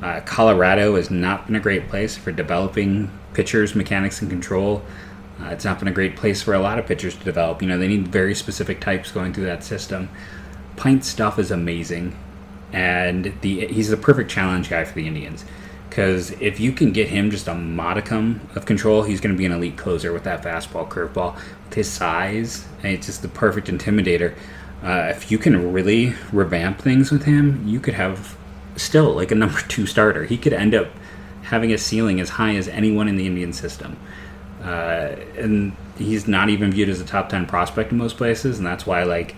Uh, 0.00 0.20
Colorado 0.20 0.94
has 0.94 1.10
not 1.10 1.46
been 1.46 1.56
a 1.56 1.60
great 1.60 1.88
place 1.88 2.16
for 2.16 2.30
developing 2.30 3.10
pitchers' 3.34 3.74
mechanics 3.74 4.20
and 4.22 4.30
control. 4.30 4.82
Uh, 5.40 5.46
it's 5.46 5.64
not 5.64 5.78
been 5.78 5.88
a 5.88 5.92
great 5.92 6.16
place 6.16 6.42
for 6.42 6.54
a 6.54 6.60
lot 6.60 6.78
of 6.78 6.86
pitchers 6.86 7.16
to 7.16 7.24
develop. 7.24 7.60
You 7.60 7.68
know, 7.68 7.78
they 7.78 7.88
need 7.88 8.08
very 8.08 8.34
specific 8.34 8.80
types 8.80 9.10
going 9.10 9.34
through 9.34 9.46
that 9.46 9.64
system. 9.64 10.08
Pint 10.76 11.04
stuff 11.04 11.38
is 11.38 11.50
amazing, 11.50 12.16
and 12.72 13.32
the 13.40 13.66
he's 13.66 13.88
the 13.88 13.96
perfect 13.96 14.30
challenge 14.30 14.70
guy 14.70 14.84
for 14.84 14.94
the 14.94 15.06
Indians. 15.06 15.44
Because 15.88 16.30
if 16.40 16.60
you 16.60 16.70
can 16.70 16.92
get 16.92 17.08
him 17.08 17.32
just 17.32 17.48
a 17.48 17.54
modicum 17.54 18.48
of 18.54 18.64
control, 18.64 19.02
he's 19.02 19.20
going 19.20 19.34
to 19.34 19.38
be 19.38 19.44
an 19.44 19.50
elite 19.50 19.76
closer 19.76 20.12
with 20.12 20.22
that 20.22 20.40
fastball, 20.40 20.88
curveball, 20.88 21.34
with 21.34 21.74
his 21.74 21.90
size. 21.90 22.64
And 22.84 22.92
it's 22.92 23.06
just 23.06 23.22
the 23.22 23.28
perfect 23.28 23.66
intimidator. 23.66 24.36
Uh, 24.84 25.08
if 25.10 25.32
you 25.32 25.36
can 25.36 25.72
really 25.72 26.14
revamp 26.32 26.80
things 26.80 27.10
with 27.10 27.24
him, 27.24 27.66
you 27.66 27.80
could 27.80 27.94
have 27.94 28.36
still 28.76 29.12
like 29.14 29.32
a 29.32 29.34
number 29.34 29.60
two 29.62 29.84
starter. 29.84 30.24
He 30.24 30.38
could 30.38 30.52
end 30.52 30.76
up 30.76 30.88
having 31.42 31.72
a 31.72 31.78
ceiling 31.78 32.20
as 32.20 32.28
high 32.28 32.54
as 32.54 32.68
anyone 32.68 33.08
in 33.08 33.16
the 33.16 33.26
Indian 33.26 33.52
system. 33.52 33.96
Uh, 34.62 35.16
and 35.36 35.74
he's 35.98 36.28
not 36.28 36.50
even 36.50 36.70
viewed 36.70 36.88
as 36.88 37.00
a 37.00 37.04
top 37.04 37.28
10 37.30 37.46
prospect 37.46 37.90
in 37.90 37.98
most 37.98 38.16
places. 38.16 38.58
And 38.58 38.66
that's 38.66 38.86
why, 38.86 39.02
like, 39.02 39.34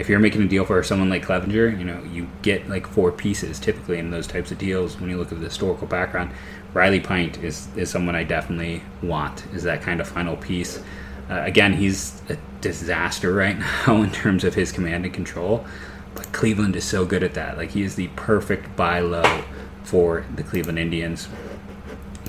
if 0.00 0.08
you're 0.08 0.18
making 0.18 0.42
a 0.42 0.48
deal 0.48 0.64
for 0.64 0.82
someone 0.82 1.10
like 1.10 1.26
Clevinger, 1.26 1.78
you 1.78 1.84
know, 1.84 2.02
you 2.04 2.26
get 2.40 2.70
like 2.70 2.86
four 2.86 3.12
pieces 3.12 3.60
typically 3.60 3.98
in 3.98 4.10
those 4.10 4.26
types 4.26 4.50
of 4.50 4.56
deals 4.56 4.98
when 4.98 5.10
you 5.10 5.18
look 5.18 5.30
at 5.30 5.38
the 5.38 5.44
historical 5.44 5.86
background. 5.86 6.30
Riley 6.72 7.00
Pint 7.00 7.36
is, 7.44 7.68
is 7.76 7.90
someone 7.90 8.16
I 8.16 8.24
definitely 8.24 8.82
want, 9.02 9.44
is 9.52 9.62
that 9.64 9.82
kind 9.82 10.00
of 10.00 10.08
final 10.08 10.36
piece. 10.38 10.82
Uh, 11.28 11.42
again, 11.42 11.74
he's 11.74 12.22
a 12.30 12.38
disaster 12.62 13.34
right 13.34 13.58
now 13.86 14.00
in 14.02 14.10
terms 14.10 14.42
of 14.42 14.54
his 14.54 14.72
command 14.72 15.04
and 15.04 15.12
control, 15.12 15.66
but 16.14 16.32
Cleveland 16.32 16.76
is 16.76 16.84
so 16.84 17.04
good 17.04 17.22
at 17.22 17.34
that. 17.34 17.58
Like, 17.58 17.72
he 17.72 17.82
is 17.82 17.94
the 17.94 18.08
perfect 18.16 18.74
buy 18.76 19.00
low 19.00 19.44
for 19.84 20.24
the 20.34 20.42
Cleveland 20.42 20.78
Indians. 20.78 21.28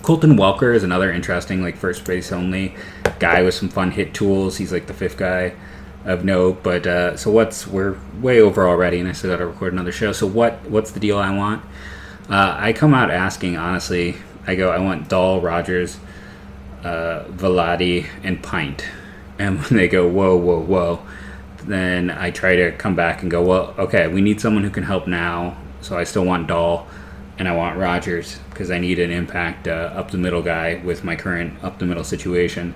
Colton 0.02 0.36
Welker 0.36 0.76
is 0.76 0.84
another 0.84 1.10
interesting, 1.10 1.62
like, 1.62 1.78
first 1.78 2.04
base 2.04 2.34
only 2.34 2.76
guy 3.20 3.44
with 3.44 3.54
some 3.54 3.70
fun 3.70 3.92
hit 3.92 4.14
tools. 4.14 4.58
He's 4.58 4.74
like 4.74 4.88
the 4.88 4.94
fifth 4.94 5.16
guy 5.16 5.54
of 6.06 6.26
note. 6.26 6.64
But 6.64 6.88
uh, 6.88 7.18
so 7.18 7.32
what's 7.32 7.68
we're 7.68 7.98
way 8.22 8.40
over 8.42 8.68
already, 8.68 9.00
and 9.00 9.08
I 9.08 9.12
still 9.12 9.32
got 9.32 9.38
to 9.38 9.48
record 9.48 9.74
another 9.74 9.92
show. 9.92 10.12
So 10.12 10.28
what 10.28 10.62
what's 10.70 10.92
the 10.92 11.00
deal 11.00 11.18
I 11.18 11.36
want? 11.36 11.64
Uh, 12.30 12.56
I 12.58 12.74
come 12.74 12.94
out 12.94 13.12
asking 13.12 13.58
honestly. 13.58 14.18
I 14.48 14.56
go, 14.56 14.72
I 14.72 14.80
want 14.80 15.08
Dahl, 15.08 15.40
Rodgers, 15.40 16.00
uh, 16.84 17.26
Vilade, 17.30 18.08
and 18.24 18.42
Pint. 18.42 18.86
And 19.38 19.60
when 19.64 19.76
they 19.76 19.88
go, 19.88 20.08
whoa, 20.08 20.36
whoa, 20.36 20.60
whoa, 20.60 21.06
then 21.64 22.10
I 22.10 22.32
try 22.32 22.56
to 22.56 22.72
come 22.72 22.96
back 22.96 23.22
and 23.22 23.30
go, 23.30 23.42
well, 23.42 23.76
okay, 23.78 24.08
we 24.08 24.22
need 24.22 24.42
someone 24.42 24.64
who 24.64 24.70
can 24.70 24.84
help 24.84 25.08
now. 25.08 25.58
So 25.82 25.98
I 25.98 26.04
still 26.04 26.26
want 26.26 26.48
Dahl 26.48 26.88
and 27.38 27.48
I 27.48 27.56
want 27.56 27.78
Rodgers 27.78 28.40
because 28.50 28.70
I 28.72 28.80
need 28.80 29.00
an 29.00 29.12
impact 29.12 29.68
uh, 29.68 29.92
up 29.96 30.12
the 30.12 30.18
middle 30.18 30.42
guy 30.42 30.82
with 30.84 31.04
my 31.04 31.16
current 31.16 31.64
up 31.64 31.80
the 31.80 31.86
middle 31.86 32.04
situation. 32.04 32.74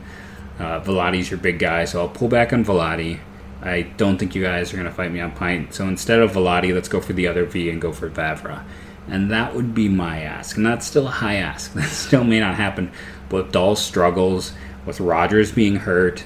Uh, 0.60 0.80
Vilade's 0.80 1.30
your 1.30 1.40
big 1.40 1.60
guy, 1.60 1.86
so 1.86 2.02
I'll 2.02 2.10
pull 2.10 2.28
back 2.28 2.54
on 2.54 2.64
Vilade. 2.64 3.20
I 3.62 3.82
don't 3.82 4.18
think 4.18 4.36
you 4.36 4.44
guys 4.44 4.72
are 4.74 4.78
going 4.78 4.88
to 4.88 4.94
fight 4.94 5.12
me 5.12 5.20
on 5.20 5.32
Pint. 5.32 5.74
So 5.74 5.88
instead 5.88 6.20
of 6.20 6.32
Vilade, 6.32 6.74
let's 6.74 6.88
go 6.88 7.02
for 7.02 7.14
the 7.14 7.28
other 7.28 7.46
V 7.46 7.70
and 7.70 7.82
go 7.82 7.92
for 7.92 8.10
Vavra. 8.10 8.64
And 9.08 9.32
that 9.32 9.56
would 9.56 9.74
be 9.74 9.90
my 9.90 10.22
ask. 10.22 10.56
And 10.58 10.66
that's 10.66 10.86
still 10.86 11.08
a 11.08 11.12
high 11.12 11.36
ask. 11.36 11.74
That 11.76 11.90
still 11.90 12.24
may 12.24 12.40
not 12.40 12.56
happen. 12.56 12.92
But 13.30 13.46
with 13.46 13.52
Dahl 13.52 13.76
struggles, 13.76 14.54
with 14.86 15.00
Rodgers 15.00 15.52
being 15.52 15.78
hurt, 15.78 16.24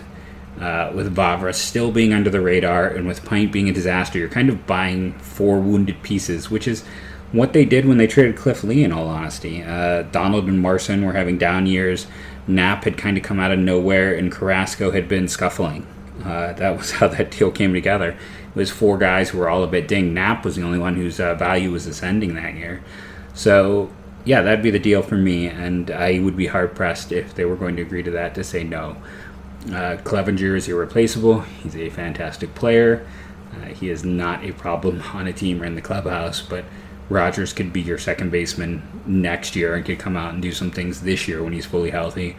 uh, 0.59 0.91
with 0.93 1.15
Vavra 1.15 1.55
still 1.55 1.91
being 1.91 2.13
under 2.13 2.29
the 2.29 2.41
radar, 2.41 2.87
and 2.87 3.07
with 3.07 3.23
Pint 3.23 3.51
being 3.51 3.69
a 3.69 3.73
disaster, 3.73 4.19
you're 4.19 4.29
kind 4.29 4.49
of 4.49 4.67
buying 4.67 5.13
four 5.19 5.59
wounded 5.59 6.03
pieces, 6.03 6.51
which 6.51 6.67
is 6.67 6.83
what 7.31 7.53
they 7.53 7.63
did 7.63 7.85
when 7.85 7.97
they 7.97 8.07
traded 8.07 8.35
Cliff 8.35 8.63
Lee, 8.63 8.83
in 8.83 8.91
all 8.91 9.07
honesty. 9.07 9.63
Uh, 9.63 10.03
Donald 10.03 10.47
and 10.47 10.61
Marson 10.61 11.05
were 11.05 11.13
having 11.13 11.37
down 11.37 11.65
years. 11.65 12.07
Knapp 12.49 12.83
had 12.83 12.97
kind 12.97 13.17
of 13.17 13.23
come 13.23 13.39
out 13.39 13.51
of 13.51 13.59
nowhere, 13.59 14.13
and 14.13 14.31
Carrasco 14.31 14.91
had 14.91 15.07
been 15.07 15.27
scuffling. 15.27 15.85
Uh, 16.23 16.53
that 16.53 16.77
was 16.77 16.91
how 16.93 17.07
that 17.07 17.31
deal 17.31 17.51
came 17.51 17.73
together. 17.73 18.11
It 18.11 18.55
was 18.55 18.71
four 18.71 18.97
guys 18.97 19.29
who 19.29 19.37
were 19.37 19.49
all 19.49 19.63
a 19.63 19.67
bit 19.67 19.87
ding. 19.87 20.13
Knapp 20.13 20.43
was 20.43 20.55
the 20.55 20.63
only 20.63 20.79
one 20.79 20.95
whose 20.95 21.19
uh, 21.19 21.35
value 21.35 21.71
was 21.71 21.85
ascending 21.85 22.35
that 22.35 22.55
year. 22.55 22.83
So, 23.33 23.91
yeah, 24.25 24.41
that'd 24.41 24.63
be 24.63 24.71
the 24.71 24.79
deal 24.79 25.01
for 25.01 25.15
me, 25.15 25.47
and 25.47 25.91
I 25.91 26.19
would 26.19 26.35
be 26.35 26.47
hard 26.47 26.75
pressed 26.75 27.11
if 27.11 27.35
they 27.35 27.45
were 27.45 27.55
going 27.55 27.75
to 27.77 27.83
agree 27.83 28.03
to 28.03 28.11
that 28.11 28.35
to 28.35 28.43
say 28.43 28.63
no. 28.63 28.97
Uh, 29.67 29.97
Clevinger 30.03 30.55
is 30.55 30.67
irreplaceable. 30.67 31.41
He's 31.41 31.75
a 31.75 31.89
fantastic 31.89 32.55
player. 32.55 33.05
Uh, 33.53 33.67
he 33.67 33.89
is 33.89 34.03
not 34.03 34.43
a 34.43 34.51
problem 34.53 35.01
on 35.13 35.27
a 35.27 35.33
team 35.33 35.61
or 35.61 35.65
in 35.65 35.75
the 35.75 35.81
clubhouse, 35.81 36.41
but 36.41 36.65
Rodgers 37.09 37.53
could 37.53 37.73
be 37.73 37.81
your 37.81 37.97
second 37.97 38.31
baseman 38.31 38.83
next 39.05 39.55
year 39.55 39.75
and 39.75 39.83
could 39.83 39.99
come 39.99 40.15
out 40.15 40.33
and 40.33 40.41
do 40.41 40.51
some 40.51 40.69
things 40.69 41.01
this 41.01 41.27
year 41.27 41.43
when 41.43 41.53
he's 41.53 41.65
fully 41.65 41.89
healthy. 41.89 42.35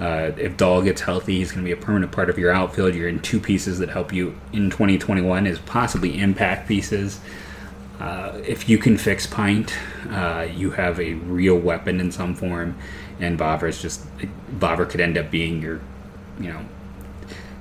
Uh, 0.00 0.32
if 0.36 0.56
Dahl 0.56 0.82
gets 0.82 1.00
healthy, 1.00 1.38
he's 1.38 1.50
going 1.52 1.64
to 1.64 1.68
be 1.68 1.72
a 1.72 1.76
permanent 1.76 2.12
part 2.12 2.30
of 2.30 2.38
your 2.38 2.52
outfield. 2.52 2.94
You're 2.94 3.08
in 3.08 3.20
two 3.20 3.40
pieces 3.40 3.78
that 3.80 3.88
help 3.88 4.12
you 4.12 4.38
in 4.52 4.70
2021 4.70 5.46
is 5.46 5.58
possibly 5.60 6.18
impact 6.20 6.68
pieces. 6.68 7.20
Uh, 8.00 8.40
if 8.44 8.68
you 8.68 8.78
can 8.78 8.96
fix 8.96 9.26
Pint, 9.26 9.74
uh, 10.10 10.48
you 10.52 10.70
have 10.72 10.98
a 10.98 11.14
real 11.14 11.56
weapon 11.56 12.00
in 12.00 12.10
some 12.10 12.34
form, 12.34 12.76
and 13.20 13.40
is 13.40 13.80
just 13.80 14.04
Vavra 14.58 14.88
could 14.88 15.00
end 15.00 15.16
up 15.16 15.30
being 15.30 15.62
your, 15.62 15.80
you 16.40 16.48
know, 16.48 16.64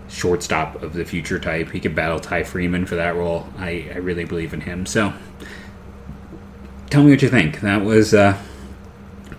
shortstop 0.09 0.81
of 0.81 0.93
the 0.93 1.05
future 1.05 1.37
type. 1.37 1.69
He 1.69 1.79
could 1.79 1.93
battle 1.93 2.19
Ty 2.19 2.43
Freeman 2.43 2.85
for 2.85 2.95
that 2.95 3.15
role. 3.15 3.47
I, 3.57 3.91
I 3.93 3.97
really 3.97 4.25
believe 4.25 4.53
in 4.53 4.61
him. 4.61 4.85
So 4.87 5.13
tell 6.91 7.03
me 7.03 7.09
what 7.09 7.21
you 7.21 7.29
think. 7.29 7.61
That 7.61 7.83
was 7.83 8.13
uh, 8.13 8.37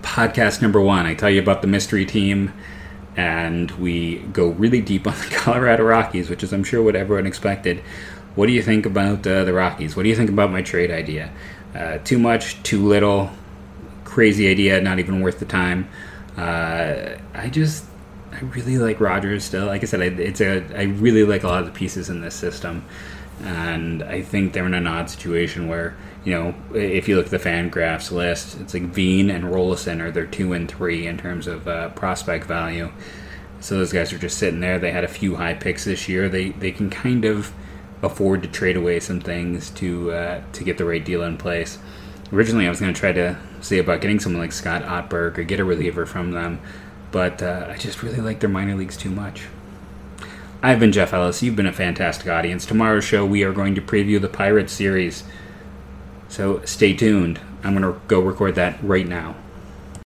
podcast 0.00 0.62
number 0.62 0.80
one. 0.80 1.06
I 1.06 1.14
tell 1.14 1.30
you 1.30 1.40
about 1.40 1.60
the 1.60 1.68
mystery 1.68 2.06
team, 2.06 2.52
and 3.14 3.70
we 3.72 4.18
go 4.32 4.48
really 4.48 4.80
deep 4.80 5.06
on 5.06 5.14
the 5.14 5.28
Colorado 5.30 5.84
Rockies, 5.84 6.28
which 6.28 6.42
is, 6.42 6.52
I'm 6.52 6.64
sure, 6.64 6.82
what 6.82 6.96
everyone 6.96 7.26
expected. 7.26 7.80
What 8.34 8.46
do 8.46 8.52
you 8.52 8.62
think 8.62 8.86
about 8.86 9.26
uh, 9.26 9.44
the 9.44 9.52
Rockies? 9.52 9.94
What 9.94 10.04
do 10.04 10.08
you 10.08 10.16
think 10.16 10.30
about 10.30 10.50
my 10.50 10.62
trade 10.62 10.90
idea? 10.90 11.30
Uh, 11.74 11.98
too 11.98 12.18
much, 12.18 12.60
too 12.62 12.84
little, 12.84 13.30
crazy 14.04 14.50
idea, 14.50 14.80
not 14.80 14.98
even 14.98 15.20
worth 15.20 15.38
the 15.38 15.44
time. 15.44 15.88
Uh, 16.38 17.16
I 17.34 17.50
just, 17.50 17.84
I 18.32 18.40
really 18.40 18.78
like 18.78 18.98
Rodgers 18.98 19.44
still. 19.44 19.66
Like 19.66 19.82
I 19.82 19.86
said, 19.86 20.00
I, 20.00 20.06
it's 20.06 20.40
a, 20.40 20.64
I 20.74 20.84
really 20.84 21.24
like 21.24 21.42
a 21.42 21.48
lot 21.48 21.60
of 21.60 21.66
the 21.66 21.72
pieces 21.72 22.08
in 22.08 22.22
this 22.22 22.34
system, 22.34 22.86
and 23.42 24.02
I 24.02 24.22
think 24.22 24.52
they're 24.52 24.66
in 24.66 24.74
an 24.74 24.86
odd 24.86 25.10
situation 25.10 25.68
where 25.68 25.96
you 26.24 26.32
know, 26.32 26.54
if 26.74 27.08
you 27.08 27.16
look 27.16 27.26
at 27.26 27.30
the 27.32 27.38
Fangraphs 27.38 28.12
list, 28.12 28.60
it's 28.60 28.74
like 28.74 28.84
Veen 28.84 29.28
and 29.28 29.44
Rolison 29.44 30.00
are 30.00 30.10
their 30.10 30.26
two 30.26 30.52
and 30.52 30.70
three 30.70 31.06
in 31.06 31.18
terms 31.18 31.46
of 31.46 31.66
uh, 31.66 31.88
prospect 31.90 32.46
value. 32.46 32.92
So 33.60 33.76
those 33.76 33.92
guys 33.92 34.12
are 34.12 34.18
just 34.18 34.38
sitting 34.38 34.60
there. 34.60 34.78
They 34.78 34.92
had 34.92 35.04
a 35.04 35.08
few 35.08 35.36
high 35.36 35.54
picks 35.54 35.84
this 35.84 36.08
year. 36.08 36.28
They 36.28 36.50
they 36.50 36.72
can 36.72 36.90
kind 36.90 37.24
of 37.24 37.52
afford 38.02 38.42
to 38.42 38.48
trade 38.48 38.76
away 38.76 39.00
some 39.00 39.20
things 39.20 39.70
to 39.70 40.12
uh, 40.12 40.42
to 40.52 40.64
get 40.64 40.78
the 40.78 40.84
right 40.84 41.04
deal 41.04 41.22
in 41.22 41.36
place. 41.36 41.78
Originally, 42.32 42.66
I 42.66 42.70
was 42.70 42.80
going 42.80 42.94
to 42.94 42.98
try 42.98 43.12
to 43.12 43.36
see 43.60 43.78
about 43.78 44.00
getting 44.00 44.18
someone 44.18 44.40
like 44.40 44.52
Scott 44.52 44.82
Oberg 44.82 45.38
or 45.38 45.44
get 45.44 45.60
a 45.60 45.64
reliever 45.64 46.06
from 46.06 46.30
them, 46.30 46.60
but 47.10 47.42
uh, 47.42 47.66
I 47.68 47.76
just 47.76 48.02
really 48.02 48.20
like 48.20 48.40
their 48.40 48.48
minor 48.48 48.74
leagues 48.74 48.96
too 48.96 49.10
much. 49.10 49.44
I've 50.64 50.78
been 50.78 50.92
Jeff 50.92 51.12
Ellis. 51.12 51.42
You've 51.42 51.56
been 51.56 51.66
a 51.66 51.72
fantastic 51.72 52.28
audience. 52.28 52.64
Tomorrow's 52.64 53.02
show, 53.02 53.26
we 53.26 53.42
are 53.42 53.52
going 53.52 53.74
to 53.74 53.82
preview 53.82 54.20
the 54.20 54.28
Pirates 54.28 54.72
series. 54.72 55.24
So 56.28 56.64
stay 56.64 56.94
tuned. 56.94 57.40
I'm 57.64 57.76
going 57.76 57.82
to 57.82 58.00
go 58.06 58.20
record 58.20 58.54
that 58.54 58.78
right 58.80 59.06
now. 59.06 59.34